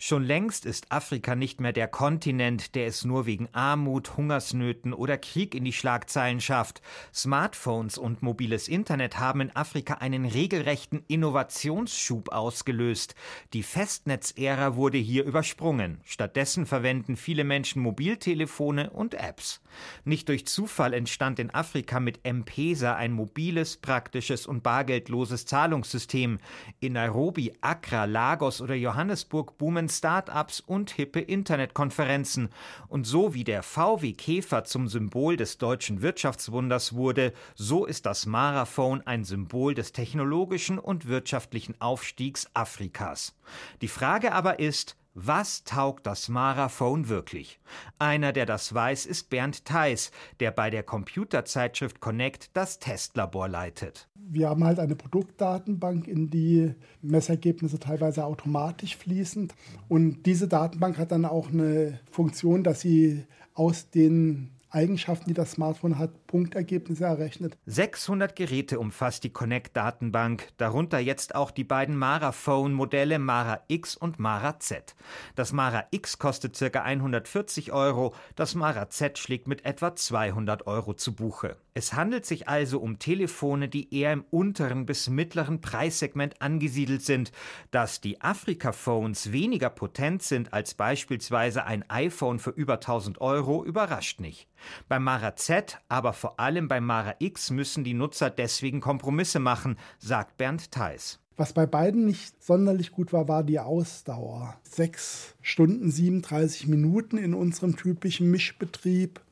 Schon 0.03 0.25
längst 0.25 0.65
ist 0.65 0.91
Afrika 0.91 1.35
nicht 1.35 1.61
mehr 1.61 1.75
der 1.75 1.87
Kontinent, 1.87 2.75
der 2.75 2.87
es 2.87 3.05
nur 3.05 3.27
wegen 3.27 3.51
Armut, 3.53 4.17
Hungersnöten 4.17 4.95
oder 4.95 5.19
Krieg 5.19 5.55
in 5.55 5.63
die 5.63 5.75
Schlagzeilen 5.75 6.41
schafft. 6.41 6.81
Smartphones 7.13 7.99
und 7.99 8.23
mobiles 8.23 8.67
Internet 8.67 9.19
haben 9.19 9.43
in 9.43 9.55
Afrika 9.55 9.97
einen 9.97 10.25
regelrechten 10.25 11.05
Innovationsschub 11.07 12.33
ausgelöst. 12.33 13.15
Die 13.53 13.63
Festnetzära 13.63 14.75
wurde 14.75 14.97
hier 14.97 15.25
übersprungen. 15.25 16.01
Stattdessen 16.07 16.65
verwenden 16.65 17.17
viele 17.19 17.45
Menschen 17.45 17.83
Mobiltelefone 17.83 18.89
und 18.89 19.13
Apps. 19.13 19.61
Nicht 20.07 20.31
durch 20.31 20.47
Zufall 20.47 20.95
entstand 20.95 21.39
in 21.39 21.51
Afrika 21.51 22.01
mit 22.01 22.21
M-Pesa 22.23 22.97
ein 22.97 23.13
mobiles, 23.13 23.77
praktisches 23.77 24.47
und 24.47 24.63
bargeldloses 24.63 25.45
Zahlungssystem. 25.45 26.39
In 26.81 26.95
Nairobi, 26.95 27.53
Accra, 27.61 28.07
Lagos 28.07 28.63
oder 28.63 28.75
Johannesburg 28.75 29.59
boomen 29.59 29.89
Start-ups 29.90 30.61
und 30.61 30.90
hippe 30.90 31.20
Internetkonferenzen. 31.20 32.48
Und 32.88 33.07
so 33.07 33.35
wie 33.35 33.44
der 33.44 33.62
VW 33.62 34.12
Käfer 34.12 34.64
zum 34.64 34.88
Symbol 34.88 35.37
des 35.37 35.59
deutschen 35.59 36.03
Wirtschaftswunders 36.03 36.94
wurde, 36.94 37.33
so 37.55 37.85
ist 37.85 38.07
das 38.07 38.26
Maraphone 38.26 39.07
ein 39.07 39.24
Symbol 39.24 39.74
des 39.74 39.92
technologischen 39.92 40.79
und 40.79 41.09
wirtschaftlichen 41.09 41.81
Aufstiegs 41.81 42.48
Afrikas. 42.55 43.35
Die 43.83 43.88
Frage 43.88 44.33
aber 44.33 44.59
ist, 44.59 44.96
was 45.14 45.64
taugt 45.64 46.07
das 46.07 46.29
Maraphone 46.29 47.09
wirklich? 47.09 47.59
Einer, 47.99 48.33
der 48.33 48.46
das 48.46 48.73
weiß, 48.73 49.07
ist 49.07 49.29
Bernd 49.31 49.64
Theis, 49.64 50.12
der 50.38 50.51
bei 50.53 50.70
der 50.70 50.83
Computerzeitschrift 50.83 52.01
Connect 52.01 52.51
das 52.55 52.79
Testlabor 52.79 53.49
leitet. 53.49 54.09
Wir 54.14 54.49
haben 54.49 54.62
halt 54.62 54.79
eine 54.79 54.94
Produktdatenbank, 54.94 56.07
in 56.07 56.31
die 56.31 56.75
Messergebnisse 57.03 57.81
teilweise 57.81 58.25
automatisch 58.25 58.96
fließen. 58.96 59.53
Und 59.88 60.25
diese 60.27 60.46
Datenbank 60.46 60.99
hat 60.99 61.11
dann 61.11 61.25
auch 61.25 61.49
eine 61.49 61.99
Funktion, 62.11 62.62
dass 62.62 62.81
sie 62.81 63.25
aus 63.55 63.90
den 63.90 64.51
Eigenschaften, 64.71 65.29
die 65.29 65.35
das 65.35 65.53
Smartphone 65.53 65.99
hat, 65.99 66.27
Punktergebnisse 66.27 67.05
errechnet. 67.05 67.57
600 67.67 68.37
Geräte 68.37 68.79
umfasst 68.79 69.25
die 69.25 69.33
Connect-Datenbank, 69.33 70.49
darunter 70.57 70.99
jetzt 70.99 71.35
auch 71.35 71.51
die 71.51 71.65
beiden 71.65 71.97
Mara-Phone-Modelle 71.97 73.19
Mara 73.19 73.61
X 73.69 73.97
und 73.97 74.19
Mara 74.19 74.59
Z. 74.61 74.95
Das 75.35 75.53
Mara 75.53 75.85
X 75.91 76.19
kostet 76.19 76.59
ca. 76.59 76.83
140 76.83 77.73
Euro, 77.73 78.15
das 78.37 78.55
Mara 78.55 78.91
Z 78.91 79.19
schlägt 79.19 79.49
mit 79.49 79.65
etwa 79.65 79.95
200 79.95 80.67
Euro 80.67 80.95
zu 80.95 81.15
Buche. 81.15 81.57
Es 81.75 81.93
handelt 81.93 82.27
sich 82.27 82.49
also 82.49 82.81
um 82.81 82.99
Telefone, 82.99 83.69
die 83.69 83.95
eher 83.95 84.13
im 84.13 84.25
unteren 84.31 84.87
bis 84.87 85.09
mittleren 85.09 85.61
Preissegment 85.61 86.41
angesiedelt 86.43 87.03
sind. 87.03 87.33
Dass 87.71 88.01
die 88.01 88.21
Afrika-Phones 88.21 89.33
weniger 89.33 89.71
potent 89.71 90.23
sind 90.23 90.53
als 90.53 90.75
beispielsweise 90.75 91.65
ein 91.65 91.89
iPhone 91.89 92.39
für 92.39 92.51
über 92.51 92.75
1000 92.75 93.21
Euro, 93.21 93.65
überrascht 93.65 94.21
nicht. 94.21 94.49
Beim 94.89 95.05
Mara 95.05 95.37
Z, 95.37 95.79
aber 95.89 96.13
vor 96.13 96.41
allem 96.41 96.69
beim 96.69 96.85
Mara 96.85 97.15
X 97.19 97.51
müssen 97.51 97.85
die 97.85 97.95
Nutzer 97.95 98.31
deswegen 98.31 98.81
Kompromisse 98.81 99.39
machen, 99.39 99.77
sagt 99.99 100.37
Bernd 100.37 100.73
Theis. 100.73 101.21
Was 101.37 101.55
bei 101.55 101.65
beiden 101.65 102.05
nicht 102.05 102.45
sonderlich 102.45 102.93
gut 102.93 103.15
war, 103.15 103.27
war 103.27 103.43
die 103.43 103.61
Ausdauer. 103.61 104.59
Sechs 104.63 105.35
Stunden 105.41 105.91
37 105.91 106.67
Minuten 106.67 107.17
in 107.17 107.33
unserem 107.33 107.77
typischen 107.77 108.31
Mischbetrieb. 108.31 109.23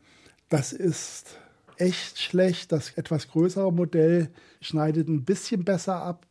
Das 0.49 0.73
ist 0.73 1.39
echt 1.81 2.19
schlecht. 2.19 2.73
Das 2.73 2.93
etwas 2.93 3.29
größere 3.29 3.73
Modell 3.73 4.31
schneidet 4.61 5.09
ein 5.09 5.25
bisschen 5.25 5.65
besser 5.65 6.03
ab. 6.03 6.27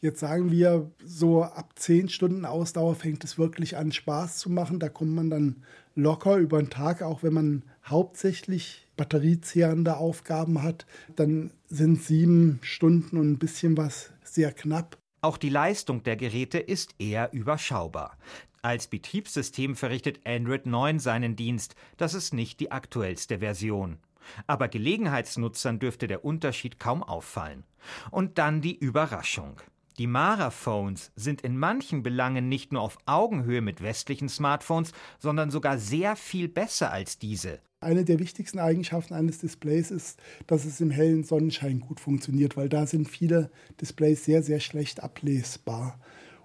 Jetzt 0.00 0.18
sagen 0.18 0.50
wir, 0.50 0.90
so 1.04 1.44
ab 1.44 1.74
10 1.76 2.08
Stunden 2.08 2.44
Ausdauer 2.44 2.96
fängt 2.96 3.22
es 3.22 3.38
wirklich 3.38 3.76
an, 3.76 3.92
Spaß 3.92 4.38
zu 4.38 4.50
machen. 4.50 4.80
Da 4.80 4.88
kommt 4.88 5.14
man 5.14 5.30
dann 5.30 5.62
locker 5.94 6.36
über 6.38 6.58
den 6.58 6.70
Tag, 6.70 7.02
auch 7.02 7.22
wenn 7.22 7.34
man 7.34 7.62
hauptsächlich 7.84 8.88
batteriezehrende 8.96 9.96
Aufgaben 9.96 10.62
hat. 10.62 10.86
Dann 11.14 11.52
sind 11.68 12.02
sieben 12.02 12.58
Stunden 12.62 13.16
und 13.16 13.30
ein 13.30 13.38
bisschen 13.38 13.76
was 13.76 14.10
sehr 14.24 14.52
knapp. 14.52 14.98
Auch 15.20 15.38
die 15.38 15.50
Leistung 15.50 16.02
der 16.02 16.16
Geräte 16.16 16.58
ist 16.58 16.96
eher 16.98 17.32
überschaubar. 17.32 18.18
Als 18.60 18.88
Betriebssystem 18.88 19.76
verrichtet 19.76 20.20
Android 20.24 20.66
9 20.66 20.98
seinen 20.98 21.36
Dienst. 21.36 21.76
Das 21.96 22.14
ist 22.14 22.34
nicht 22.34 22.58
die 22.58 22.72
aktuellste 22.72 23.38
Version. 23.38 23.98
Aber 24.46 24.68
Gelegenheitsnutzern 24.68 25.78
dürfte 25.78 26.06
der 26.06 26.24
Unterschied 26.24 26.78
kaum 26.78 27.02
auffallen. 27.02 27.64
Und 28.10 28.38
dann 28.38 28.60
die 28.60 28.76
Überraschung. 28.76 29.60
Die 29.98 30.06
Mara-Phones 30.06 31.12
sind 31.16 31.42
in 31.42 31.58
manchen 31.58 32.02
Belangen 32.02 32.48
nicht 32.48 32.72
nur 32.72 32.80
auf 32.82 32.96
Augenhöhe 33.04 33.60
mit 33.60 33.82
westlichen 33.82 34.28
Smartphones, 34.28 34.92
sondern 35.18 35.50
sogar 35.50 35.78
sehr 35.78 36.16
viel 36.16 36.48
besser 36.48 36.90
als 36.90 37.18
diese. 37.18 37.60
Eine 37.80 38.04
der 38.04 38.18
wichtigsten 38.18 38.58
Eigenschaften 38.58 39.12
eines 39.12 39.38
Displays 39.38 39.90
ist, 39.90 40.18
dass 40.46 40.64
es 40.64 40.80
im 40.80 40.90
hellen 40.90 41.24
Sonnenschein 41.24 41.80
gut 41.80 42.00
funktioniert, 42.00 42.56
weil 42.56 42.68
da 42.68 42.86
sind 42.86 43.08
viele 43.08 43.50
Displays 43.80 44.24
sehr, 44.24 44.42
sehr 44.42 44.60
schlecht 44.60 45.02
ablesbar. 45.02 45.98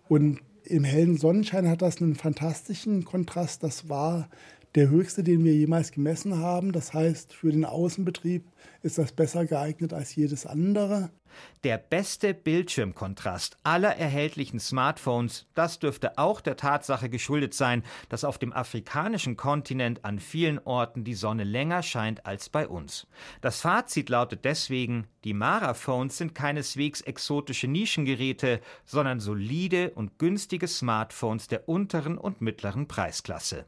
Und 0.10 0.42
im 0.64 0.84
hellen 0.84 1.18
Sonnenschein 1.18 1.70
hat 1.70 1.82
das 1.82 2.02
einen 2.02 2.16
fantastischen 2.16 3.06
Kontrast. 3.06 3.64
Das 3.64 3.88
war 3.88 4.30
der 4.78 4.90
höchste, 4.90 5.24
den 5.24 5.44
wir 5.44 5.56
jemals 5.56 5.92
gemessen 5.92 6.38
haben. 6.38 6.72
Das 6.72 6.94
heißt, 6.94 7.34
für 7.34 7.52
den 7.52 7.66
Außenbetrieb 7.66 8.46
ist 8.84 9.00
das 9.00 9.12
besser 9.12 9.48
geeignet 9.48 9.92
als 9.92 10.16
jedes 10.16 10.46
andere. 10.46 11.10
Der 11.64 11.80
beste 11.80 12.36
Bildschirmkontrast 12.36 13.58
aller 13.64 13.96
erhältlichen 13.96 14.60
Smartphones, 14.60 15.48
das 15.56 15.80
dürfte 15.80 16.20
auch 16.20 16.42
der 16.42 16.58
Tatsache 16.58 17.10
geschuldet 17.10 17.56
sein, 17.56 17.84
dass 18.10 18.24
auf 18.24 18.38
dem 18.38 18.54
afrikanischen 18.54 19.36
Kontinent 19.36 20.06
an 20.06 20.20
vielen 20.20 20.60
Orten 20.60 21.04
die 21.04 21.16
Sonne 21.16 21.44
länger 21.44 21.82
scheint 21.82 22.28
als 22.28 22.50
bei 22.50 22.68
uns. 22.68 23.08
Das 23.42 23.62
Fazit 23.62 24.10
lautet 24.10 24.46
deswegen, 24.46 25.08
die 25.24 25.34
Mara-Phones 25.34 26.18
sind 26.18 26.36
keineswegs 26.36 27.02
exotische 27.02 27.68
Nischengeräte, 27.68 28.62
sondern 28.86 29.20
solide 29.20 29.92
und 29.92 30.20
günstige 30.20 30.68
Smartphones 30.68 31.48
der 31.48 31.68
unteren 31.68 32.20
und 32.20 32.42
mittleren 32.42 32.88
Preisklasse. 32.88 33.66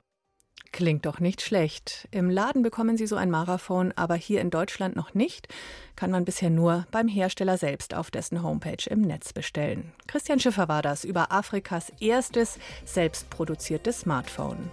Klingt 0.71 1.05
doch 1.05 1.19
nicht 1.19 1.41
schlecht. 1.41 2.08
Im 2.12 2.29
Laden 2.29 2.62
bekommen 2.62 2.95
Sie 2.95 3.08
so 3.08 3.15
ein 3.15 3.32
Maraphone, 3.32 3.91
aber 3.95 4.15
hier 4.15 4.39
in 4.39 4.49
Deutschland 4.49 4.95
noch 4.95 5.13
nicht. 5.13 5.47
Kann 5.95 6.12
man 6.12 6.25
bisher 6.25 6.49
nur 6.49 6.86
beim 6.91 7.08
Hersteller 7.08 7.58
selbst 7.58 7.93
auf 7.93 8.12
dessen 8.12 8.43
Homepage 8.43 8.88
im 8.89 9.01
Netz 9.01 9.34
bestellen. 9.34 9.91
Christian 10.08 10.39
Schiffer 10.39 10.67
war 10.67 10.82
das 10.82 11.03
über 11.03 11.32
Afrikas 11.32 11.91
erstes 11.99 12.60
selbstproduziertes 12.86 14.01
Smartphone. 14.01 14.69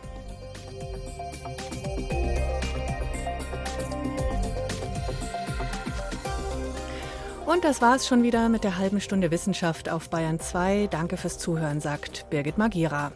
Und 7.46 7.64
das 7.64 7.80
war 7.80 7.96
es 7.96 8.06
schon 8.06 8.22
wieder 8.22 8.48
mit 8.48 8.64
der 8.64 8.76
halben 8.76 9.00
Stunde 9.00 9.30
Wissenschaft 9.30 9.88
auf 9.88 10.10
Bayern 10.10 10.40
2. 10.40 10.88
Danke 10.90 11.16
fürs 11.16 11.38
Zuhören, 11.38 11.80
sagt 11.80 12.28
Birgit 12.28 12.58
Magira. 12.58 13.12